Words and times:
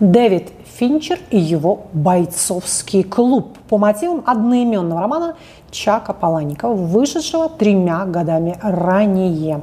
Дэвид 0.00 0.50
Финчер 0.78 1.18
и 1.30 1.38
его 1.38 1.86
бойцовский 1.92 3.04
клуб 3.04 3.58
по 3.68 3.78
мотивам 3.78 4.22
одноименного 4.26 5.00
романа 5.00 5.36
Чака 5.70 6.12
Паланикова, 6.12 6.74
вышедшего 6.74 7.48
тремя 7.48 8.04
годами 8.04 8.58
ранее. 8.62 9.62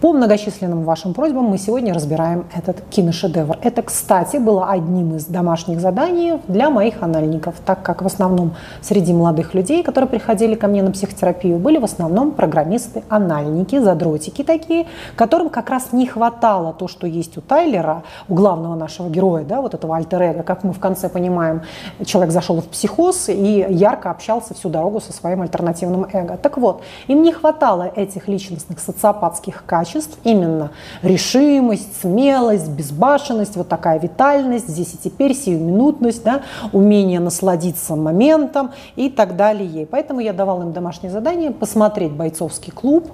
По 0.00 0.14
многочисленным 0.14 0.84
вашим 0.84 1.12
просьбам 1.12 1.44
мы 1.44 1.58
сегодня 1.58 1.92
разбираем 1.92 2.46
этот 2.56 2.80
киношедевр. 2.88 3.58
Это, 3.60 3.82
кстати, 3.82 4.38
было 4.38 4.70
одним 4.70 5.16
из 5.16 5.26
домашних 5.26 5.78
заданий 5.78 6.40
для 6.48 6.70
моих 6.70 7.02
анальников, 7.02 7.56
так 7.66 7.82
как 7.82 8.00
в 8.00 8.06
основном 8.06 8.54
среди 8.80 9.12
молодых 9.12 9.52
людей, 9.52 9.82
которые 9.82 10.08
приходили 10.08 10.54
ко 10.54 10.68
мне 10.68 10.82
на 10.82 10.90
психотерапию, 10.90 11.58
были 11.58 11.76
в 11.76 11.84
основном 11.84 12.30
программисты, 12.30 13.02
анальники, 13.10 13.78
задротики 13.78 14.42
такие, 14.42 14.86
которым 15.16 15.50
как 15.50 15.68
раз 15.68 15.92
не 15.92 16.06
хватало 16.06 16.72
то, 16.72 16.88
что 16.88 17.06
есть 17.06 17.36
у 17.36 17.42
Тайлера, 17.42 18.02
у 18.26 18.34
главного 18.34 18.76
нашего 18.76 19.10
героя, 19.10 19.44
да, 19.44 19.60
вот 19.60 19.74
этого 19.74 19.96
альтер 19.96 20.42
как 20.44 20.64
мы 20.64 20.72
в 20.72 20.80
конце 20.80 21.10
понимаем, 21.10 21.60
человек 22.06 22.32
зашел 22.32 22.58
в 22.62 22.68
психоз 22.68 23.28
и 23.28 23.66
ярко 23.68 24.10
общался 24.10 24.54
всю 24.54 24.70
дорогу 24.70 25.00
со 25.00 25.12
своим 25.12 25.42
альтернативным 25.42 26.06
эго. 26.10 26.38
Так 26.38 26.56
вот, 26.56 26.80
им 27.06 27.22
не 27.22 27.32
хватало 27.32 27.92
этих 27.94 28.28
личностных 28.28 28.80
социопатских 28.80 29.62
качеств, 29.66 29.89
качеств, 29.90 30.18
именно 30.24 30.70
решимость, 31.02 32.00
смелость, 32.00 32.68
безбашенность, 32.68 33.56
вот 33.56 33.68
такая 33.68 33.98
витальность, 33.98 34.68
здесь 34.68 34.94
и 34.94 34.98
теперь, 35.08 35.34
сиюминутность, 35.34 36.24
да, 36.24 36.42
умение 36.72 37.20
насладиться 37.20 37.96
моментом 37.96 38.70
и 38.96 39.08
так 39.08 39.36
далее. 39.36 39.86
Поэтому 39.86 40.20
я 40.20 40.32
давала 40.32 40.62
им 40.62 40.72
домашнее 40.72 41.10
задание 41.10 41.50
посмотреть 41.50 42.12
бойцовский 42.12 42.72
клуб, 42.72 43.10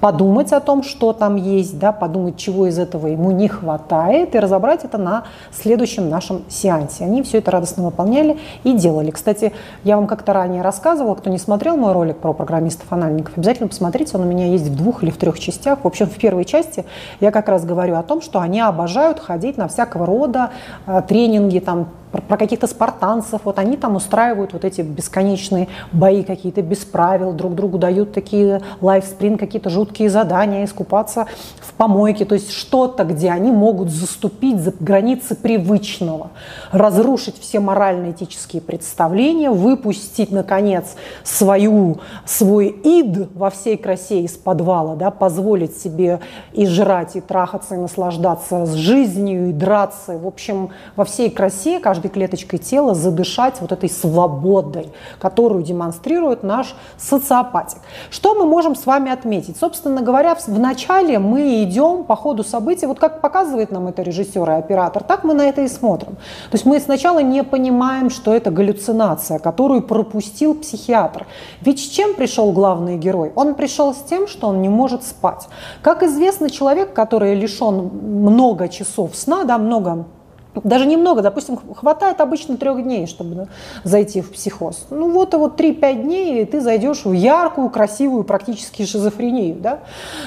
подумать 0.00 0.52
о 0.52 0.60
том, 0.60 0.82
что 0.82 1.12
там 1.12 1.36
есть, 1.36 1.78
да, 1.78 1.92
подумать, 1.92 2.36
чего 2.36 2.66
из 2.66 2.78
этого 2.78 3.06
ему 3.06 3.30
не 3.30 3.48
хватает, 3.48 4.34
и 4.34 4.38
разобрать 4.38 4.84
это 4.84 4.98
на 4.98 5.24
следующем 5.52 6.08
нашем 6.08 6.42
сеансе. 6.48 7.04
Они 7.04 7.22
все 7.22 7.38
это 7.38 7.50
радостно 7.50 7.84
выполняли 7.84 8.38
и 8.64 8.72
делали. 8.72 9.10
Кстати, 9.10 9.52
я 9.84 9.96
вам 9.96 10.06
как-то 10.06 10.32
ранее 10.32 10.62
рассказывала, 10.62 11.14
кто 11.14 11.30
не 11.30 11.38
смотрел 11.38 11.76
мой 11.76 11.92
ролик 11.92 12.18
про 12.18 12.32
программистов-анальников, 12.32 13.36
обязательно 13.36 13.68
посмотрите, 13.68 14.16
он 14.16 14.22
у 14.22 14.26
меня 14.26 14.46
есть 14.46 14.66
в 14.66 14.76
двух 14.76 15.02
или 15.02 15.10
в 15.10 15.16
трех 15.16 15.38
частях. 15.38 15.80
В 15.82 15.86
общем, 15.86 16.06
в 16.18 16.20
первой 16.20 16.44
части 16.44 16.84
я 17.20 17.30
как 17.30 17.48
раз 17.48 17.64
говорю 17.64 17.94
о 17.94 18.02
том, 18.02 18.20
что 18.20 18.40
они 18.40 18.60
обожают 18.60 19.20
ходить 19.20 19.56
на 19.56 19.68
всякого 19.68 20.04
рода 20.04 20.50
э, 20.86 21.00
тренинги, 21.08 21.60
там, 21.60 21.88
про, 22.10 22.36
каких-то 22.36 22.66
спартанцев, 22.66 23.42
вот 23.44 23.58
они 23.58 23.76
там 23.76 23.96
устраивают 23.96 24.52
вот 24.52 24.64
эти 24.64 24.80
бесконечные 24.80 25.68
бои 25.92 26.22
какие-то 26.22 26.62
без 26.62 26.84
правил, 26.84 27.32
друг 27.32 27.54
другу 27.54 27.78
дают 27.78 28.12
такие 28.12 28.62
лайфсприн, 28.80 29.38
какие-то 29.38 29.70
жуткие 29.70 30.10
задания, 30.10 30.64
искупаться 30.64 31.26
в 31.60 31.72
помойке, 31.74 32.24
то 32.24 32.34
есть 32.34 32.52
что-то, 32.52 33.04
где 33.04 33.30
они 33.30 33.50
могут 33.50 33.90
заступить 33.90 34.60
за 34.60 34.72
границы 34.78 35.34
привычного, 35.34 36.30
разрушить 36.72 37.38
все 37.40 37.60
морально-этические 37.60 38.62
представления, 38.62 39.50
выпустить, 39.50 40.30
наконец, 40.30 40.96
свою, 41.22 41.98
свой 42.24 42.68
ид 42.68 43.28
во 43.34 43.50
всей 43.50 43.76
красе 43.76 44.22
из 44.22 44.32
подвала, 44.32 44.96
да, 44.96 45.10
позволить 45.10 45.76
себе 45.76 46.20
и 46.52 46.66
жрать, 46.66 47.16
и 47.16 47.20
трахаться, 47.20 47.74
и 47.74 47.78
наслаждаться 47.78 48.66
с 48.66 48.74
жизнью, 48.74 49.50
и 49.50 49.52
драться, 49.52 50.18
в 50.18 50.26
общем, 50.26 50.70
во 50.96 51.04
всей 51.04 51.30
красе, 51.30 51.80
каждый 51.80 51.97
каждой 51.98 52.10
клеточкой 52.10 52.58
тела 52.60 52.94
задышать 52.94 53.60
вот 53.60 53.72
этой 53.72 53.90
свободой, 53.90 54.92
которую 55.18 55.64
демонстрирует 55.64 56.44
наш 56.44 56.76
социопатик. 56.96 57.78
Что 58.10 58.34
мы 58.34 58.46
можем 58.46 58.76
с 58.76 58.86
вами 58.86 59.10
отметить? 59.10 59.56
Собственно 59.56 60.00
говоря, 60.00 60.36
в 60.36 60.58
начале 60.58 61.18
мы 61.18 61.64
идем 61.64 62.04
по 62.04 62.14
ходу 62.14 62.44
событий, 62.44 62.86
вот 62.86 63.00
как 63.00 63.20
показывает 63.20 63.72
нам 63.72 63.88
это 63.88 64.02
режиссер 64.02 64.48
и 64.48 64.52
оператор, 64.52 65.02
так 65.02 65.24
мы 65.24 65.34
на 65.34 65.48
это 65.48 65.62
и 65.62 65.68
смотрим. 65.68 66.14
То 66.50 66.54
есть 66.54 66.66
мы 66.66 66.78
сначала 66.78 67.18
не 67.18 67.42
понимаем, 67.42 68.10
что 68.10 68.32
это 68.32 68.52
галлюцинация, 68.52 69.40
которую 69.40 69.82
пропустил 69.82 70.54
психиатр. 70.54 71.26
Ведь 71.62 71.80
с 71.80 71.88
чем 71.88 72.14
пришел 72.14 72.52
главный 72.52 72.96
герой? 72.96 73.32
Он 73.34 73.54
пришел 73.54 73.92
с 73.92 73.98
тем, 74.08 74.28
что 74.28 74.48
он 74.48 74.62
не 74.62 74.68
может 74.68 75.02
спать. 75.02 75.48
Как 75.82 76.04
известно, 76.04 76.48
человек, 76.48 76.92
который 76.92 77.34
лишен 77.34 77.90
много 77.92 78.68
часов 78.68 79.16
сна, 79.16 79.42
да, 79.44 79.58
много 79.58 80.06
даже 80.54 80.86
немного, 80.86 81.22
допустим, 81.22 81.58
хватает 81.74 82.20
обычно 82.20 82.56
трех 82.56 82.82
дней, 82.82 83.06
чтобы 83.06 83.48
зайти 83.84 84.20
в 84.20 84.32
психоз. 84.32 84.86
Ну 84.90 85.10
вот, 85.10 85.34
и 85.34 85.36
вот 85.36 85.60
3-5 85.60 86.02
дней, 86.02 86.42
и 86.42 86.44
ты 86.44 86.60
зайдешь 86.60 87.04
в 87.04 87.12
яркую, 87.12 87.70
красивую, 87.70 88.24
практически 88.24 88.84
шизофрению. 88.84 89.56
Да? 89.56 89.80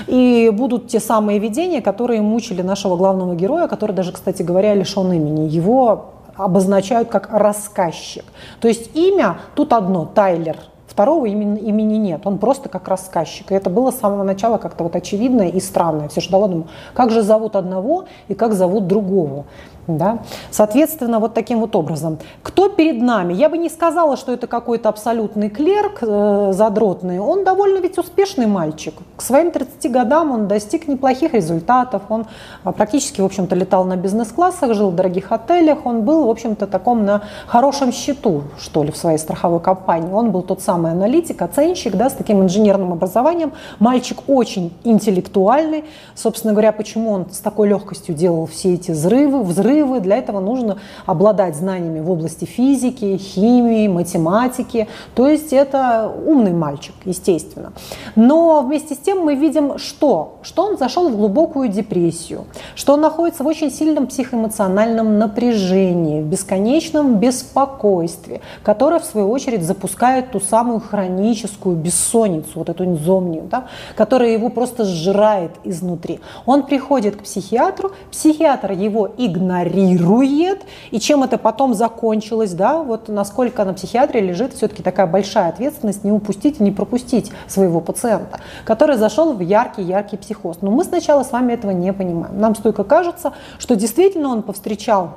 И 0.08 0.50
будут 0.54 0.88
те 0.88 1.00
самые 1.00 1.40
видения, 1.40 1.82
которые 1.82 2.22
мучили 2.22 2.62
нашего 2.62 2.96
главного 2.96 3.36
героя, 3.36 3.68
который 3.68 3.94
даже, 3.94 4.12
кстати 4.12 4.42
говоря, 4.42 4.74
лишен 4.74 5.12
имени. 5.12 5.50
Его 5.50 6.12
обозначают 6.36 7.09
как 7.09 7.30
рассказчик. 7.32 8.24
То 8.62 8.68
есть 8.68 8.96
имя 8.96 9.40
тут 9.56 9.74
одно, 9.74 10.06
Тайлер– 10.06 10.58
Второго 10.92 11.26
имени, 11.26 11.58
имени 11.62 11.96
нет, 11.96 12.28
он 12.28 12.38
просто 12.38 12.68
как 12.68 12.90
рассказчик. 12.90 13.50
И 13.50 13.56
это 13.56 13.70
было 13.70 13.92
с 13.92 14.00
самого 14.00 14.24
начала 14.24 14.58
как-то 14.58 14.84
вот 14.84 14.94
очевидно 14.94 15.44
и 15.44 15.62
странно. 15.62 16.03
Я 16.03 16.08
все 16.09 16.20
ждала, 16.20 16.50
думаю, 16.50 16.68
как 16.94 17.12
же 17.12 17.22
зовут 17.22 17.56
одного 17.56 18.08
и 18.28 18.34
как 18.34 18.53
зовут 18.53 18.88
другого. 18.88 19.46
Да? 19.88 20.19
Соответственно, 20.52 21.19
вот 21.19 21.34
таким 21.34 21.59
вот 21.59 21.75
образом. 21.75 22.19
Кто 22.44 22.69
перед 22.69 23.02
нами? 23.02 23.34
Я 23.34 23.50
бы 23.50 23.58
не 23.58 23.69
сказала, 23.69 24.16
что 24.16 24.31
это 24.31 24.46
какой-то 24.46 24.90
абсолютный 24.90 25.50
клерк 25.50 26.00
э, 26.02 26.52
задротный. 26.53 27.19
Он 27.19 27.44
довольно 27.44 27.80
ведь 27.80 27.97
успешный 27.97 28.46
мальчик. 28.46 28.94
К 29.18 29.22
своим 29.22 29.52
30 29.52 29.91
годам 29.91 30.31
он 30.31 30.47
достиг 30.47 30.88
неплохих 30.88 31.34
результатов. 31.34 32.03
Он 32.09 32.28
э, 32.64 32.72
практически, 32.72 33.22
в 33.22 33.25
общем-то, 33.25 33.56
летал 33.56 33.84
на 33.86 33.96
бизнес-классах, 33.96 34.75
жил 34.75 34.91
в 34.91 34.96
дорогих 34.96 35.31
отелях. 35.31 35.86
Он 35.86 36.03
был, 36.03 36.28
в 36.28 36.30
общем-то, 36.30 36.68
таком 36.68 37.03
на 37.03 37.24
хорошем 37.47 37.91
счету, 37.91 38.44
что 38.59 38.84
ли, 38.84 38.91
в 38.91 38.97
своей 38.97 39.18
страховой 39.18 39.59
компании. 39.59 40.12
Он 40.14 40.31
был 40.31 40.44
тот 40.44 40.62
самый 40.62 40.91
аналитик, 40.91 41.41
оценщик, 41.41 41.96
да, 41.96 42.09
с 42.09 42.14
таким 42.14 42.41
инженерным 42.44 42.94
образованием. 42.94 43.53
Мальчик 43.80 44.20
очень 44.28 44.74
интеллектуальный. 44.84 45.86
Собственно 46.14 46.53
говоря, 46.53 46.72
почему 46.72 47.12
он 47.12 47.25
с 47.31 47.40
такой 47.40 47.68
легкостью 47.68 48.14
делал 48.14 48.46
все 48.46 48.75
эти 48.75 48.91
взрывы, 48.91 49.41
взрывы 49.44 49.71
взрывы. 49.72 50.00
Для 50.00 50.18
этого 50.18 50.40
нужно 50.40 50.78
обладать 51.06 51.56
знаниями 51.56 52.00
в 52.00 52.09
области 52.09 52.46
физики, 52.46 53.18
химии, 53.18 53.88
математики. 53.88 54.88
То 55.16 55.28
есть 55.28 55.54
это 55.54 56.12
умный 56.26 56.54
мальчик, 56.54 56.96
естественно. 57.06 57.74
Но 58.16 58.62
вместе 58.62 58.96
с 58.96 58.98
тем 58.98 59.20
мы 59.20 59.36
видим, 59.36 59.78
что? 59.78 60.40
Что 60.42 60.66
он 60.66 60.78
зашел 60.78 61.09
в 61.09 61.16
глубокую 61.16 61.70
депрессию, 61.70 62.46
что 62.76 62.94
он 62.94 63.02
находится 63.02 63.44
в 63.44 63.48
очень 63.48 63.72
сильном 63.72 64.08
психоэмоциональном 64.08 65.18
напряжении, 65.18 66.22
в 66.22 66.26
бесконечном 66.26 67.20
беспокойстве, 67.20 68.42
которое, 68.64 69.00
в 69.00 69.06
свою 69.06 69.30
очередь, 69.30 69.64
запускает 69.64 70.32
ту 70.32 70.40
самую 70.40 70.80
хроническую 70.80 71.76
бессонницу, 71.76 72.52
вот 72.56 72.70
эту 72.70 72.86
инзомнию, 72.86 73.44
да, 73.50 73.68
которая 73.96 74.32
его 74.32 74.50
просто 74.50 74.84
сжирает 74.86 75.52
изнутри. 75.64 76.20
Он 76.46 76.64
приходит 76.64 77.16
к 77.16 77.24
психиатру, 77.24 77.92
психиатр 78.12 78.72
его 78.72 79.09
игнорирует, 79.18 79.60
игнорирует, 79.67 80.63
и 80.91 80.99
чем 80.99 81.23
это 81.23 81.38
потом 81.38 81.73
закончилось, 81.73 82.53
да, 82.53 82.81
вот 82.81 83.07
насколько 83.07 83.63
на 83.63 83.73
психиатрии 83.73 84.22
лежит 84.22 84.53
все-таки 84.53 84.83
такая 84.83 85.07
большая 85.07 85.49
ответственность 85.49 86.03
не 86.03 86.11
упустить 86.11 86.59
и 86.59 86.63
не 86.63 86.72
пропустить 86.72 87.31
своего 87.47 87.81
пациента, 87.81 88.39
который 88.66 88.97
зашел 88.97 89.33
в 89.33 89.41
яркий-яркий 89.41 90.17
психоз. 90.17 90.57
Но 90.61 90.72
мы 90.72 90.83
сначала 90.83 91.23
с 91.23 91.31
вами 91.31 91.53
этого 91.53 91.72
не 91.72 91.94
понимаем. 91.94 92.39
Нам 92.39 92.55
столько 92.55 92.83
кажется, 92.83 93.33
что 93.59 93.75
действительно 93.75 94.29
он 94.29 94.44
повстречал 94.44 95.11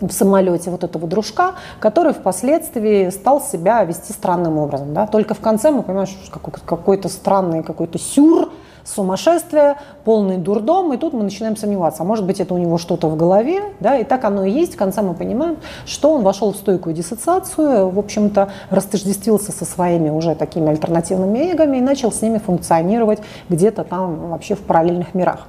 в 0.00 0.10
самолете 0.12 0.70
вот 0.70 0.82
этого 0.82 1.06
дружка, 1.06 1.54
который 1.78 2.14
впоследствии 2.14 3.10
стал 3.10 3.40
себя 3.40 3.84
вести 3.84 4.12
странным 4.12 4.58
образом. 4.58 4.94
Да? 4.94 5.06
Только 5.06 5.34
в 5.34 5.40
конце 5.40 5.70
мы 5.70 5.82
понимаем, 5.82 6.06
что 6.06 6.38
какой-то 6.38 7.08
странный 7.08 7.62
какой-то 7.62 7.98
сюр, 7.98 8.50
сумасшествие, 8.84 9.76
полный 10.04 10.36
дурдом, 10.36 10.92
и 10.92 10.96
тут 10.96 11.12
мы 11.12 11.22
начинаем 11.22 11.56
сомневаться, 11.56 12.02
а 12.02 12.04
может 12.04 12.26
быть 12.26 12.40
это 12.40 12.54
у 12.54 12.58
него 12.58 12.78
что-то 12.78 13.08
в 13.08 13.16
голове, 13.16 13.62
да, 13.80 13.96
и 13.96 14.04
так 14.04 14.24
оно 14.24 14.44
и 14.44 14.50
есть, 14.50 14.74
в 14.74 14.76
конце 14.76 15.02
мы 15.02 15.14
понимаем, 15.14 15.56
что 15.86 16.14
он 16.14 16.22
вошел 16.22 16.52
в 16.52 16.56
стойкую 16.56 16.94
диссоциацию, 16.94 17.88
в 17.88 17.98
общем-то 17.98 18.50
растождествился 18.70 19.52
со 19.52 19.64
своими 19.64 20.10
уже 20.10 20.34
такими 20.34 20.68
альтернативными 20.70 21.52
эгами 21.52 21.78
и 21.78 21.80
начал 21.80 22.12
с 22.12 22.22
ними 22.22 22.38
функционировать 22.38 23.20
где-то 23.48 23.84
там 23.84 24.30
вообще 24.30 24.54
в 24.54 24.60
параллельных 24.60 25.14
мирах. 25.14 25.46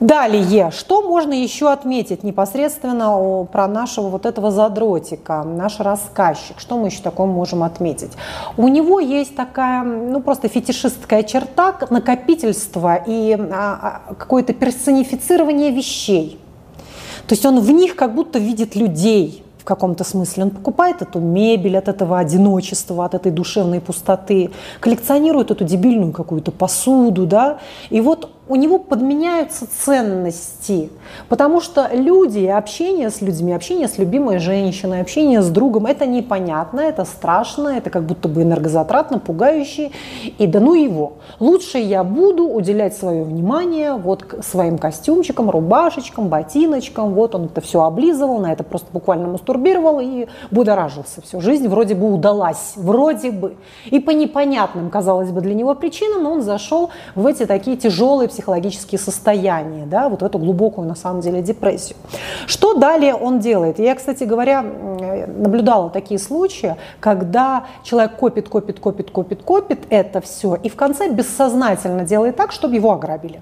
Далее, 0.00 0.70
что 0.72 1.02
можно 1.02 1.32
еще 1.32 1.70
отметить 1.70 2.24
непосредственно 2.24 3.46
про 3.50 3.68
нашего 3.68 4.08
вот 4.08 4.26
этого 4.26 4.50
задротика, 4.50 5.44
наш 5.44 5.78
рассказчик, 5.78 6.58
что 6.58 6.76
мы 6.76 6.88
еще 6.88 7.02
такое 7.02 7.26
можем 7.26 7.62
отметить? 7.62 8.12
У 8.56 8.66
него 8.66 8.98
есть 8.98 9.36
такая, 9.36 9.84
ну 9.84 10.20
просто 10.20 10.48
фетишистская 10.48 11.22
черта, 11.22 11.76
накопительство 11.90 12.96
и 13.06 13.34
а, 13.34 14.02
а, 14.08 14.14
какое-то 14.14 14.52
персонифицирование 14.52 15.70
вещей. 15.70 16.38
То 17.28 17.34
есть 17.34 17.46
он 17.46 17.60
в 17.60 17.70
них 17.70 17.94
как 17.94 18.14
будто 18.14 18.40
видит 18.40 18.74
людей, 18.74 19.44
в 19.62 19.64
каком-то 19.64 20.02
смысле. 20.02 20.42
Он 20.44 20.50
покупает 20.50 21.02
эту 21.02 21.20
мебель 21.20 21.78
от 21.78 21.86
этого 21.86 22.18
одиночества, 22.18 23.04
от 23.04 23.14
этой 23.14 23.30
душевной 23.30 23.80
пустоты, 23.80 24.50
коллекционирует 24.80 25.52
эту 25.52 25.64
дебильную 25.64 26.12
какую-то 26.12 26.50
посуду, 26.50 27.26
да, 27.26 27.58
и 27.88 28.00
вот 28.00 28.28
у 28.52 28.56
него 28.56 28.78
подменяются 28.78 29.66
ценности, 29.66 30.90
потому 31.30 31.62
что 31.62 31.88
люди, 31.90 32.44
общение 32.44 33.08
с 33.08 33.22
людьми, 33.22 33.54
общение 33.54 33.88
с 33.88 33.96
любимой 33.96 34.40
женщиной, 34.40 35.00
общение 35.00 35.40
с 35.40 35.48
другом, 35.48 35.86
это 35.86 36.04
непонятно, 36.04 36.80
это 36.80 37.06
страшно, 37.06 37.70
это 37.70 37.88
как 37.88 38.04
будто 38.04 38.28
бы 38.28 38.42
энергозатратно, 38.42 39.18
пугающе, 39.18 39.90
и 40.36 40.46
да 40.46 40.60
ну 40.60 40.74
его. 40.74 41.14
Лучше 41.40 41.78
я 41.78 42.04
буду 42.04 42.46
уделять 42.46 42.94
свое 42.94 43.24
внимание 43.24 43.94
вот 43.94 44.22
к 44.22 44.42
своим 44.42 44.76
костюмчикам, 44.76 45.48
рубашечкам, 45.48 46.28
ботиночкам, 46.28 47.14
вот 47.14 47.34
он 47.34 47.46
это 47.46 47.62
все 47.62 47.82
облизывал, 47.82 48.38
на 48.38 48.52
это 48.52 48.64
просто 48.64 48.88
буквально 48.92 49.28
мастурбировал 49.28 49.98
и 49.98 50.26
будоражился. 50.50 51.22
Все, 51.22 51.40
жизнь 51.40 51.68
вроде 51.68 51.94
бы 51.94 52.12
удалась, 52.12 52.74
вроде 52.76 53.30
бы. 53.30 53.54
И 53.86 53.98
по 53.98 54.10
непонятным, 54.10 54.90
казалось 54.90 55.30
бы, 55.30 55.40
для 55.40 55.54
него 55.54 55.74
причинам 55.74 56.26
он 56.26 56.42
зашел 56.42 56.90
в 57.14 57.26
эти 57.26 57.46
такие 57.46 57.78
тяжелые 57.78 58.28
психологические 58.28 58.41
состояния, 58.96 59.86
да, 59.86 60.08
вот 60.08 60.22
в 60.22 60.24
эту 60.24 60.38
глубокую, 60.38 60.88
на 60.88 60.94
самом 60.94 61.20
деле, 61.20 61.42
депрессию. 61.42 61.96
Что 62.46 62.74
далее 62.74 63.14
он 63.14 63.38
делает? 63.38 63.78
Я, 63.78 63.94
кстати 63.94 64.24
говоря, 64.24 64.62
наблюдала 64.62 65.90
такие 65.90 66.18
случаи, 66.18 66.76
когда 67.00 67.64
человек 67.82 68.16
копит, 68.16 68.48
копит, 68.48 68.80
копит, 68.80 69.10
копит, 69.10 69.42
копит 69.42 69.86
это 69.90 70.20
все, 70.20 70.54
и 70.54 70.68
в 70.68 70.76
конце 70.76 71.08
бессознательно 71.08 72.04
делает 72.04 72.36
так, 72.36 72.52
чтобы 72.52 72.74
его 72.74 72.92
ограбили. 72.92 73.40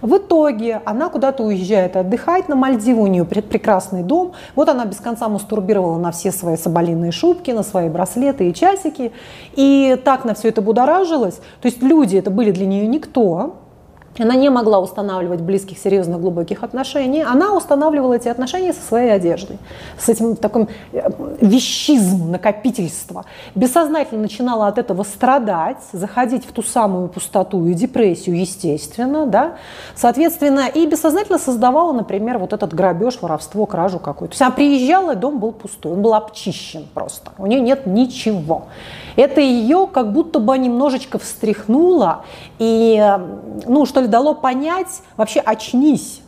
В 0.00 0.16
итоге 0.16 0.80
она 0.84 1.08
куда-то 1.08 1.42
уезжает 1.42 1.96
отдыхать 1.96 2.48
на 2.48 2.56
Мальдивы, 2.56 3.02
у 3.02 3.06
нее 3.06 3.24
прекрасный 3.24 4.02
дом. 4.02 4.32
Вот 4.54 4.68
она 4.68 4.84
без 4.84 4.98
конца 4.98 5.28
мастурбировала 5.28 5.98
на 5.98 6.12
все 6.12 6.30
свои 6.30 6.56
соболиные 6.56 7.12
шубки, 7.12 7.50
на 7.50 7.62
свои 7.62 7.88
браслеты 7.88 8.48
и 8.48 8.54
часики. 8.54 9.12
И 9.54 10.00
так 10.04 10.24
на 10.24 10.34
все 10.34 10.48
это 10.48 10.62
будоражилась. 10.62 11.36
То 11.60 11.66
есть 11.66 11.82
люди 11.82 12.16
это 12.16 12.30
были 12.30 12.50
для 12.50 12.66
нее 12.66 12.86
никто. 12.86 13.56
Она 14.18 14.36
не 14.36 14.48
могла 14.48 14.78
устанавливать 14.78 15.40
близких, 15.40 15.78
серьезных, 15.78 16.20
глубоких 16.20 16.62
отношений. 16.62 17.22
Она 17.22 17.52
устанавливала 17.54 18.14
эти 18.14 18.28
отношения 18.28 18.72
со 18.72 18.80
своей 18.80 19.10
одеждой, 19.10 19.58
с 19.98 20.08
этим 20.08 20.36
таким 20.36 20.68
э, 20.92 21.10
вещизм, 21.40 22.30
накопительство. 22.30 23.24
Бессознательно 23.56 24.22
начинала 24.22 24.68
от 24.68 24.78
этого 24.78 25.02
страдать, 25.02 25.78
заходить 25.92 26.46
в 26.46 26.52
ту 26.52 26.62
самую 26.62 27.08
пустоту 27.08 27.66
и 27.66 27.74
депрессию, 27.74 28.38
естественно, 28.38 29.26
да. 29.26 29.54
Соответственно, 29.96 30.68
и 30.72 30.86
бессознательно 30.86 31.38
создавала, 31.38 31.92
например, 31.92 32.38
вот 32.38 32.52
этот 32.52 32.72
грабеж, 32.72 33.18
воровство, 33.20 33.66
кражу 33.66 33.98
какую-то. 33.98 34.32
То 34.32 34.34
есть 34.34 34.42
она 34.42 34.50
приезжала, 34.52 35.16
дом 35.16 35.40
был 35.40 35.50
пустой, 35.50 35.92
он 35.92 36.02
был 36.02 36.14
обчищен 36.14 36.86
просто. 36.94 37.32
У 37.38 37.46
нее 37.46 37.60
нет 37.60 37.86
ничего. 37.86 38.66
Это 39.16 39.40
ее 39.40 39.88
как 39.92 40.12
будто 40.12 40.38
бы 40.38 40.56
немножечко 40.56 41.18
встряхнуло 41.18 42.24
и, 42.58 42.96
э, 43.00 43.18
ну, 43.66 43.86
что 43.86 44.03
ли, 44.04 44.08
дало 44.08 44.34
понять, 44.34 45.02
вообще 45.16 45.40
очнись, 45.40 46.22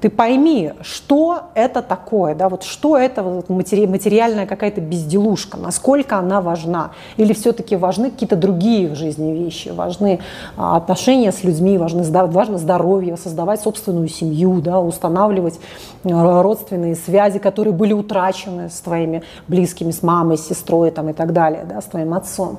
ты 0.00 0.10
пойми, 0.10 0.72
что 0.82 1.44
это 1.54 1.80
такое, 1.80 2.34
да, 2.34 2.48
вот 2.50 2.64
что 2.64 2.98
это 2.98 3.22
вот 3.22 3.48
матери, 3.48 3.86
материальная 3.86 4.46
какая-то 4.46 4.82
безделушка, 4.82 5.56
насколько 5.56 6.18
она 6.18 6.42
важна, 6.42 6.90
или 7.16 7.32
все-таки 7.32 7.76
важны 7.76 8.10
какие-то 8.10 8.36
другие 8.36 8.88
в 8.88 8.94
жизни 8.94 9.32
вещи, 9.32 9.70
важны 9.70 10.20
а, 10.56 10.76
отношения 10.76 11.32
с 11.32 11.42
людьми, 11.44 11.78
важны, 11.78 12.04
важно 12.26 12.58
здоровье, 12.58 13.16
создавать 13.16 13.62
собственную 13.62 14.08
семью, 14.08 14.60
да, 14.60 14.80
устанавливать 14.80 15.58
а, 16.04 16.42
родственные 16.42 16.94
связи, 16.94 17.38
которые 17.38 17.72
были 17.72 17.94
утрачены 17.94 18.68
с 18.68 18.80
твоими 18.80 19.22
близкими, 19.48 19.92
с 19.92 20.02
мамой, 20.02 20.36
с 20.36 20.46
сестрой 20.46 20.90
там, 20.90 21.08
и 21.08 21.14
так 21.14 21.32
далее, 21.32 21.64
да, 21.66 21.80
с 21.80 21.86
твоим 21.86 22.12
отцом. 22.12 22.58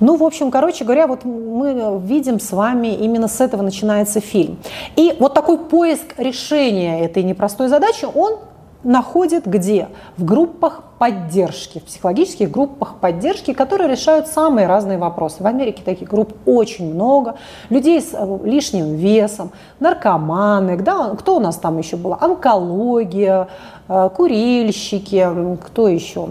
Ну, 0.00 0.16
в 0.16 0.24
общем, 0.24 0.50
короче 0.50 0.84
говоря, 0.84 1.06
вот 1.06 1.24
мы 1.24 2.00
видим 2.04 2.38
с 2.38 2.52
вами, 2.52 2.88
именно 2.88 3.28
с 3.28 3.40
этого 3.40 3.62
начинается 3.62 4.20
фильм. 4.20 4.58
И 4.94 5.16
вот 5.18 5.32
такой 5.34 5.58
поиск 5.58 6.18
решения 6.18 7.04
этой 7.04 7.22
непростой 7.22 7.68
задачи, 7.68 8.06
он 8.14 8.38
находит 8.84 9.46
где? 9.46 9.88
В 10.16 10.24
группах 10.24 10.82
поддержки, 10.98 11.78
в 11.78 11.84
психологических 11.84 12.50
группах 12.50 12.96
поддержки, 13.00 13.52
которые 13.52 13.90
решают 13.90 14.28
самые 14.28 14.66
разные 14.66 14.98
вопросы. 14.98 15.42
В 15.42 15.46
Америке 15.46 15.82
таких 15.84 16.08
групп 16.08 16.34
очень 16.46 16.94
много. 16.94 17.36
Людей 17.68 18.00
с 18.00 18.10
э, 18.12 18.38
лишним 18.44 18.94
весом, 18.94 19.50
наркоманы, 19.80 20.78
да, 20.78 21.14
кто 21.18 21.36
у 21.36 21.40
нас 21.40 21.56
там 21.56 21.78
еще 21.78 21.96
было? 21.96 22.16
Онкология, 22.20 23.48
э, 23.88 24.10
курильщики, 24.14 25.28
кто 25.64 25.88
еще? 25.88 26.28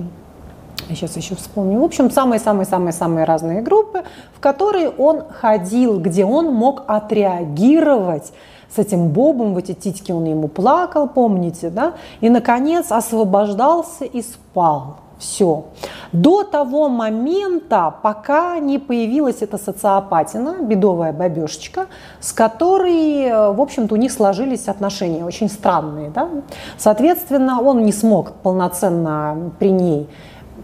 Сейчас 0.89 1.18
еще 1.18 1.36
вспомню, 1.36 1.80
в 1.80 1.83
общем, 1.83 2.12
самые-самые-самые-самые 2.12 3.25
разные 3.25 3.62
группы, 3.62 4.04
в 4.36 4.39
которые 4.39 4.89
он 4.89 5.24
ходил, 5.30 6.00
где 6.00 6.25
он 6.25 6.54
мог 6.54 6.83
отреагировать 6.88 8.31
с 8.74 8.77
этим 8.77 9.10
Бобом, 9.10 9.54
в 9.54 9.57
эти 9.57 9.74
титьки 9.74 10.12
он 10.12 10.25
ему 10.25 10.48
плакал, 10.48 11.07
помните, 11.07 11.69
да? 11.69 11.94
И, 12.22 12.30
наконец, 12.30 12.92
освобождался 12.92 14.06
и 14.06 14.22
спал. 14.22 14.98
Все. 15.18 15.63
До 16.12 16.44
того 16.44 16.89
момента, 16.89 17.94
пока 18.04 18.60
не 18.60 18.80
появилась 18.80 19.42
эта 19.42 19.57
социопатина, 19.57 20.57
бедовая 20.62 21.13
бабешечка, 21.13 21.86
с 22.19 22.33
которой, 22.33 23.54
в 23.54 23.62
общем-то, 23.62 23.94
у 23.94 23.98
них 23.98 24.12
сложились 24.12 24.68
отношения 24.68 25.24
очень 25.24 25.50
странные. 25.50 26.10
Да? 26.10 26.27
Соответственно, 26.77 27.62
он 27.62 27.86
не 27.86 27.94
смог 27.94 28.33
полноценно 28.33 29.51
при 29.57 29.72
ней 29.72 30.10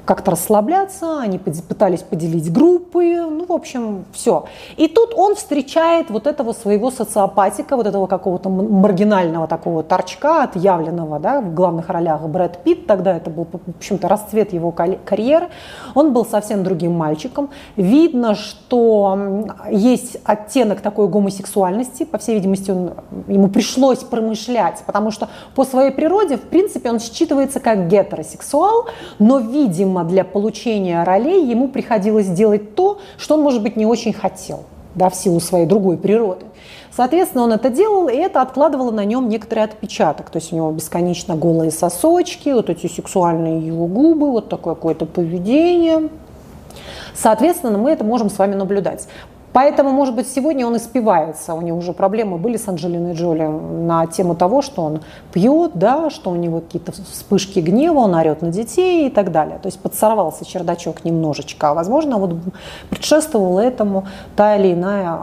как-то 0.06 0.31
расслабляться, 0.31 1.19
они 1.19 1.38
пытались 1.38 2.01
поделить 2.01 2.51
группы, 2.51 3.21
ну, 3.21 3.45
в 3.45 3.51
общем, 3.51 4.06
все. 4.12 4.45
И 4.77 4.88
тут 4.88 5.13
он 5.15 5.36
встречает 5.36 6.09
вот 6.09 6.27
этого 6.27 6.53
своего 6.53 6.92
социопатика, 6.92 7.75
вот 7.75 7.86
этого 7.86 8.07
какого-то 8.07 8.50
маргинального 8.50 9.48
такого 9.48 9.83
торчка, 9.83 10.44
отъявленного, 10.44 11.19
да, 11.19 11.42
в 11.42 11.53
главных 11.53 11.89
ролях 11.89 12.21
Брэд 12.21 12.63
Питт, 12.63 12.88
тогда 12.88 13.15
это 13.15 13.30
был, 13.30 13.48
в 13.51 13.77
общем-то, 13.77 14.07
расцвет 14.07 14.53
его 14.53 14.71
карьеры. 14.71 15.50
Он 15.94 16.13
был 16.13 16.25
совсем 16.25 16.63
другим 16.63 16.94
мальчиком. 16.94 17.50
Видно, 17.75 18.36
что 18.36 19.45
есть 19.69 20.18
оттенок 20.24 20.81
такой 20.81 21.07
гомосексуальности, 21.07 22.04
по 22.04 22.18
всей 22.18 22.36
видимости, 22.36 22.71
он, 22.71 22.92
ему 23.27 23.50
пришлось 23.50 24.00
промышлять, 24.00 24.83
потому 24.86 25.12
что 25.12 25.30
по 25.56 25.63
своей 25.63 25.92
природе, 25.92 26.38
в 26.38 26.42
принципе, 26.42 26.89
он 26.89 26.97
считывается 26.97 27.59
как 27.59 27.88
гетеросексуал, 27.88 28.86
но, 29.19 29.39
видимо, 29.39 29.90
видимо, 29.91 30.03
для 30.03 30.23
получения 30.23 31.03
ролей 31.03 31.45
ему 31.45 31.67
приходилось 31.67 32.27
делать 32.27 32.75
то, 32.75 32.99
что 33.17 33.35
он, 33.35 33.41
может 33.41 33.61
быть, 33.61 33.75
не 33.75 33.85
очень 33.85 34.13
хотел, 34.13 34.63
да, 34.95 35.09
в 35.09 35.15
силу 35.15 35.39
своей 35.39 35.65
другой 35.65 35.97
природы. 35.97 36.45
Соответственно, 36.95 37.43
он 37.43 37.53
это 37.53 37.69
делал, 37.69 38.07
и 38.07 38.15
это 38.15 38.41
откладывало 38.41 38.91
на 38.91 39.05
нем 39.05 39.29
некоторый 39.29 39.63
отпечаток. 39.63 40.29
То 40.29 40.38
есть 40.38 40.53
у 40.53 40.55
него 40.55 40.71
бесконечно 40.71 41.35
голые 41.35 41.71
сосочки, 41.71 42.49
вот 42.49 42.69
эти 42.69 42.88
сексуальные 42.88 43.66
его 43.66 43.87
губы, 43.87 44.31
вот 44.31 44.49
такое 44.49 44.75
какое-то 44.75 45.06
поведение. 45.06 46.09
Соответственно, 47.13 47.77
мы 47.77 47.92
это 47.92 48.04
можем 48.04 48.30
с 48.30 48.37
вами 48.37 48.56
наблюдать. 48.56 49.07
Поэтому, 49.53 49.91
может 49.91 50.15
быть, 50.15 50.27
сегодня 50.27 50.65
он 50.65 50.77
испивается. 50.77 51.53
У 51.53 51.61
него 51.61 51.77
уже 51.77 51.91
проблемы 51.91 52.37
были 52.37 52.55
с 52.55 52.67
Анджелиной 52.67 53.13
Джоли 53.13 53.43
на 53.43 54.07
тему 54.07 54.35
того, 54.35 54.61
что 54.61 54.83
он 54.83 55.01
пьет, 55.33 55.71
да, 55.75 56.09
что 56.09 56.31
у 56.31 56.35
него 56.35 56.61
какие-то 56.61 56.93
вспышки 56.93 57.59
гнева, 57.59 57.99
он 57.99 58.15
орет 58.15 58.41
на 58.41 58.49
детей 58.49 59.07
и 59.07 59.09
так 59.09 59.31
далее. 59.31 59.59
То 59.61 59.67
есть 59.67 59.79
подсорвался 59.79 60.45
чердачок 60.45 61.03
немножечко. 61.03 61.71
А, 61.71 61.73
возможно, 61.73 62.17
вот 62.17 62.35
предшествовала 62.89 63.59
этому 63.59 64.05
та 64.35 64.55
или 64.55 64.73
иная 64.73 65.19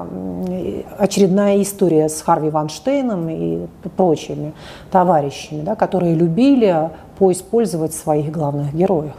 очередная 0.99 1.63
история 1.63 2.09
с 2.09 2.21
Харви 2.21 2.51
Ванштейном 2.51 3.29
и 3.31 3.67
прочими 3.97 4.53
товарищами, 4.91 5.63
да, 5.63 5.75
которые 5.75 6.15
любили 6.15 6.91
поиспользовать 7.19 7.95
своих 7.95 8.31
главных 8.31 8.75
героев. 8.75 9.15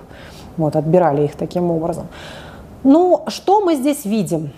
Вот, 0.57 0.75
отбирали 0.75 1.25
их 1.25 1.35
таким 1.35 1.71
образом. 1.71 2.07
Ну, 2.83 3.23
что 3.27 3.61
мы 3.61 3.75
здесь 3.75 4.05
видим? 4.05 4.51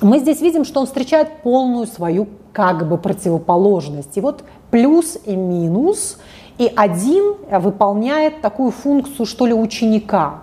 Мы 0.00 0.18
здесь 0.18 0.40
видим, 0.40 0.64
что 0.64 0.80
он 0.80 0.86
встречает 0.86 1.42
полную 1.42 1.86
свою 1.86 2.28
как 2.52 2.88
бы 2.88 2.98
противоположность. 2.98 4.16
И 4.16 4.20
вот 4.20 4.44
плюс 4.70 5.18
и 5.24 5.34
минус, 5.34 6.18
и 6.58 6.70
один 6.74 7.34
выполняет 7.50 8.40
такую 8.40 8.70
функцию, 8.70 9.26
что 9.26 9.46
ли, 9.46 9.54
ученика 9.54 10.42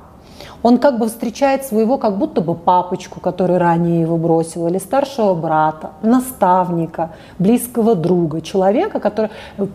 он 0.63 0.77
как 0.77 0.99
бы 0.99 1.07
встречает 1.07 1.65
своего 1.65 1.97
как 1.97 2.17
будто 2.17 2.41
бы 2.41 2.55
папочку, 2.55 3.19
который 3.19 3.57
ранее 3.57 4.01
его 4.01 4.17
бросил, 4.17 4.67
или 4.67 4.77
старшего 4.77 5.33
брата, 5.33 5.91
наставника, 6.01 7.11
близкого 7.39 7.95
друга, 7.95 8.41
человека, 8.41 8.99
который 8.99 9.31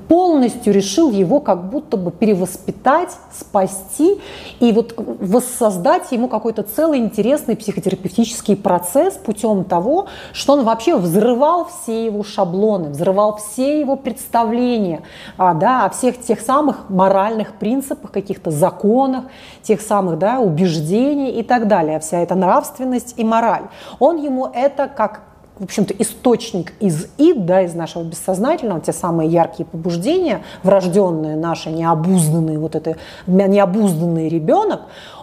полностью 0.09 0.73
решил 0.73 1.11
его 1.11 1.40
как 1.40 1.69
будто 1.71 1.97
бы 1.97 2.11
перевоспитать, 2.11 3.11
спасти 3.33 4.21
и 4.61 4.73
вот 4.73 4.95
воссоздать 4.97 6.12
ему 6.12 6.28
какой-то 6.28 6.62
целый 6.62 6.99
интересный 7.00 7.57
психотерапевтический 7.57 8.57
процесс 8.57 9.14
путем 9.14 9.64
того, 9.64 10.07
что 10.33 10.55
он 10.55 10.64
вообще 10.64 10.97
взрывал 10.97 11.66
все 11.66 12.07
его 12.07 12.23
шаблоны, 12.23 12.90
взрывал 12.90 13.37
все 13.37 13.81
его 13.81 13.97
представления 13.97 15.02
а, 15.37 15.55
да, 15.55 15.87
о 15.87 15.90
всех 15.90 16.21
тех 16.21 16.40
самых 16.40 16.88
моральных 16.88 17.55
принципах, 17.55 18.11
каких-то 18.11 18.50
законах, 18.50 19.25
тех 19.62 19.81
самых 19.81 20.19
да, 20.19 20.38
убеждений, 20.38 20.75
убеждений 20.76 21.30
и 21.30 21.42
так 21.42 21.68
далее, 21.68 22.00
вся 22.00 22.18
эта 22.18 22.35
нравственность 22.35 23.14
и 23.16 23.25
мораль. 23.25 23.64
Он 23.99 24.16
ему 24.16 24.47
это 24.47 24.88
как 24.88 25.23
в 25.59 25.64
общем-то, 25.64 25.95
источник 25.95 26.75
из 26.80 27.06
ид, 27.16 27.47
да, 27.47 27.62
из 27.62 27.75
нашего 27.75 28.02
бессознательного, 28.02 28.78
те 28.83 28.92
самые 28.92 29.30
яркие 29.30 29.66
побуждения, 29.66 30.42
врожденные 30.62 31.35
наши, 31.35 31.71
необузданные, 31.71 32.59
вот 32.59 32.75
это 32.75 32.97
необузданный 33.26 34.28
ребенок, 34.28 34.83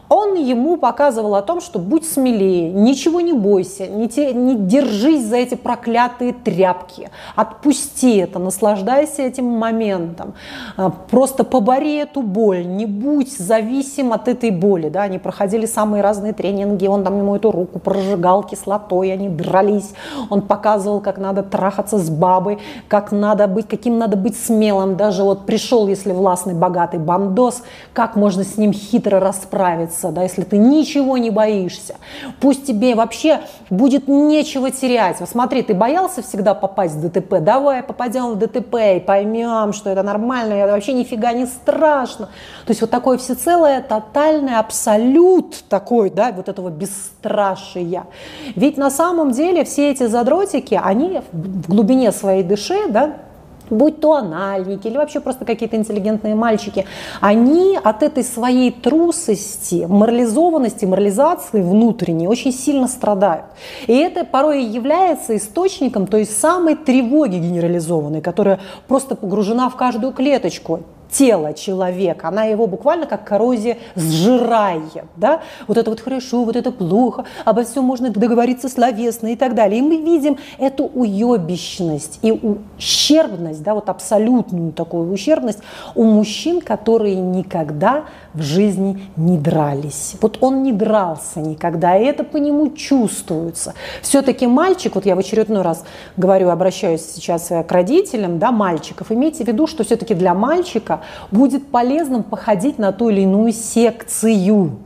он 0.10 0.36
ему 0.36 0.78
показывал 0.78 1.36
о 1.36 1.42
том, 1.42 1.62
что 1.62 1.80
будь 1.80 2.06
смелее, 2.06 2.72
ничего 2.72 3.22
не 3.22 3.34
бойся, 3.34 3.88
не, 3.88 4.08
те, 4.08 4.34
не 4.34 4.56
держись 4.56 5.26
за 5.26 5.38
эти 5.38 5.56
проклятые 5.56 6.34
тряпки, 6.34 7.10
отпусти 7.36 8.18
это, 8.18 8.40
наслаждайся 8.40 9.22
этим 9.24 9.46
моментом, 9.46 10.34
а, 10.78 10.90
просто 10.90 11.44
побори 11.44 11.96
эту 11.96 12.22
боль, 12.22 12.66
не 12.66 12.86
будь 12.86 13.36
зависим 13.36 14.14
от 14.14 14.28
этой 14.28 14.52
боли. 14.52 14.90
Да? 14.90 15.04
Они 15.04 15.20
проходили 15.20 15.66
самые 15.66 16.04
разные 16.04 16.34
тренинги, 16.34 16.88
он 16.88 17.04
там 17.04 17.18
ему 17.18 17.36
эту 17.36 17.52
руку 17.52 17.80
прожигал 17.80 18.44
кислотой, 18.44 19.14
они 19.14 19.30
дрались, 19.30 19.94
он 20.30 20.42
показывал, 20.42 21.00
как 21.00 21.18
надо 21.18 21.44
трахаться 21.44 21.98
с 21.98 22.10
бабой, 22.10 22.60
как 22.88 23.12
надо 23.12 23.48
быть, 23.48 23.68
каким 23.68 23.98
надо 23.98 24.18
быть 24.18 24.38
смелым, 24.38 24.96
даже 24.96 25.24
вот 25.24 25.46
пришел, 25.46 25.88
если 25.88 26.12
властный, 26.12 26.54
богатый 26.54 27.00
бандос, 27.00 27.64
как 27.94 28.16
можно 28.16 28.44
с 28.44 28.58
ним 28.58 28.74
хитро 28.74 29.20
расправиться, 29.20 29.93
бояться, 29.94 30.12
да, 30.12 30.24
если 30.24 30.44
ты 30.44 30.58
ничего 30.58 31.18
не 31.18 31.30
боишься. 31.30 31.96
Пусть 32.40 32.66
тебе 32.66 32.96
вообще 32.96 33.42
будет 33.70 34.08
нечего 34.08 34.72
терять. 34.72 35.20
Вот 35.20 35.30
смотри, 35.30 35.62
ты 35.62 35.74
боялся 35.74 36.22
всегда 36.22 36.54
попасть 36.54 36.96
в 36.96 37.10
ДТП, 37.10 37.40
давай 37.40 37.84
попадем 37.84 38.32
в 38.32 38.36
ДТП 38.38 38.76
и 38.98 39.00
поймем, 39.00 39.74
что 39.74 39.90
это 39.90 40.04
нормально, 40.04 40.54
это 40.54 40.74
вообще 40.74 40.94
нифига 40.94 41.34
не 41.34 41.46
страшно. 41.46 42.28
То 42.66 42.72
есть 42.72 42.82
вот 42.82 42.90
такое 42.90 43.18
всецелое, 43.18 43.82
тотальное, 43.82 44.60
абсолют 44.60 45.64
такой, 45.70 46.10
да, 46.10 46.32
вот 46.32 46.50
этого 46.50 46.70
бесстрашия. 46.70 48.06
Ведь 48.56 48.78
на 48.78 48.90
самом 48.90 49.32
деле 49.32 49.64
все 49.64 49.92
эти 49.92 50.08
задротики, 50.08 50.80
они 50.82 51.22
в 51.32 51.70
глубине 51.70 52.12
своей 52.12 52.44
души, 52.44 52.88
да, 52.90 53.14
будь 53.70 54.00
то 54.00 54.14
анальники 54.14 54.88
или 54.88 54.98
вообще 54.98 55.20
просто 55.20 55.46
какие-то 55.46 55.76
интеллигентные 55.76 56.36
мальчики, 56.36 56.86
они 57.22 57.78
от 57.82 58.04
этой 58.04 58.24
своей 58.24 58.72
трусости, 58.72 59.86
морализованности, 59.88 60.86
морализации 60.86 61.62
внутренней 61.62 62.28
очень 62.28 62.52
сильно 62.52 62.88
страдают. 62.88 63.46
И 63.88 63.94
это 63.94 64.26
порой 64.26 64.64
является 64.64 65.36
источником 65.38 66.08
той 66.08 66.26
самой 66.26 66.76
тревоги 66.76 67.38
генерализованной, 67.38 68.22
которая 68.22 68.60
просто 68.88 69.16
погружена 69.16 69.70
в 69.70 69.76
каждую 69.76 70.14
клеточку 70.14 70.82
тело 71.14 71.54
человека, 71.54 72.28
она 72.28 72.46
его 72.46 72.68
буквально 72.68 73.06
как 73.06 73.24
коррозия 73.24 73.78
сжирает, 73.96 75.06
да, 75.16 75.42
вот 75.68 75.78
это 75.78 75.90
вот 75.90 76.02
хорошо, 76.02 76.44
вот 76.44 76.56
это 76.56 76.72
плохо, 76.72 77.26
обо 77.46 77.64
всем 77.64 77.86
можно 77.86 78.10
договориться 78.10 78.68
словесно 78.68 79.28
и 79.28 79.36
так 79.36 79.54
далее. 79.56 79.80
И 79.80 79.82
мы 79.82 79.98
видим 79.98 80.38
эту 80.58 80.86
уебищность 80.86 82.20
и 82.22 82.32
ущербность, 82.32 83.64
да, 83.64 83.76
вот 83.76 83.90
абсолютную 83.90 84.72
такую 84.72 85.12
ущербность 85.12 85.60
у 85.96 86.04
мужчин, 86.04 86.62
которые 86.62 87.16
никогда 87.16 88.06
в 88.34 88.42
жизни 88.42 89.04
не 89.16 89.38
дрались. 89.38 90.16
Вот 90.20 90.40
он 90.42 90.64
не 90.64 90.74
дрался 90.74 91.40
никогда, 91.40 91.96
и 91.96 92.04
это 92.06 92.24
по 92.24 92.38
нему 92.38 92.72
чувствуется. 92.72 93.76
Все-таки 94.02 94.48
мальчик, 94.48 94.96
вот 94.96 95.06
я 95.06 95.16
в 95.16 95.20
очередной 95.20 95.62
раз 95.62 95.86
говорю, 96.18 96.50
обращаюсь 96.50 97.06
сейчас 97.06 97.50
к 97.50 97.72
родителям, 97.72 98.40
да, 98.40 98.52
мальчиков, 98.52 99.12
имейте 99.12 99.44
в 99.44 99.48
виду, 99.48 99.68
что 99.68 99.84
все-таки 99.84 100.16
для 100.16 100.34
мальчика 100.34 101.02
будет 101.32 101.68
полезным 101.68 102.24
походить 102.24 102.80
на 102.80 102.92
ту 102.92 103.10
или 103.10 103.22
иную 103.22 103.52
секцию. 103.52 104.78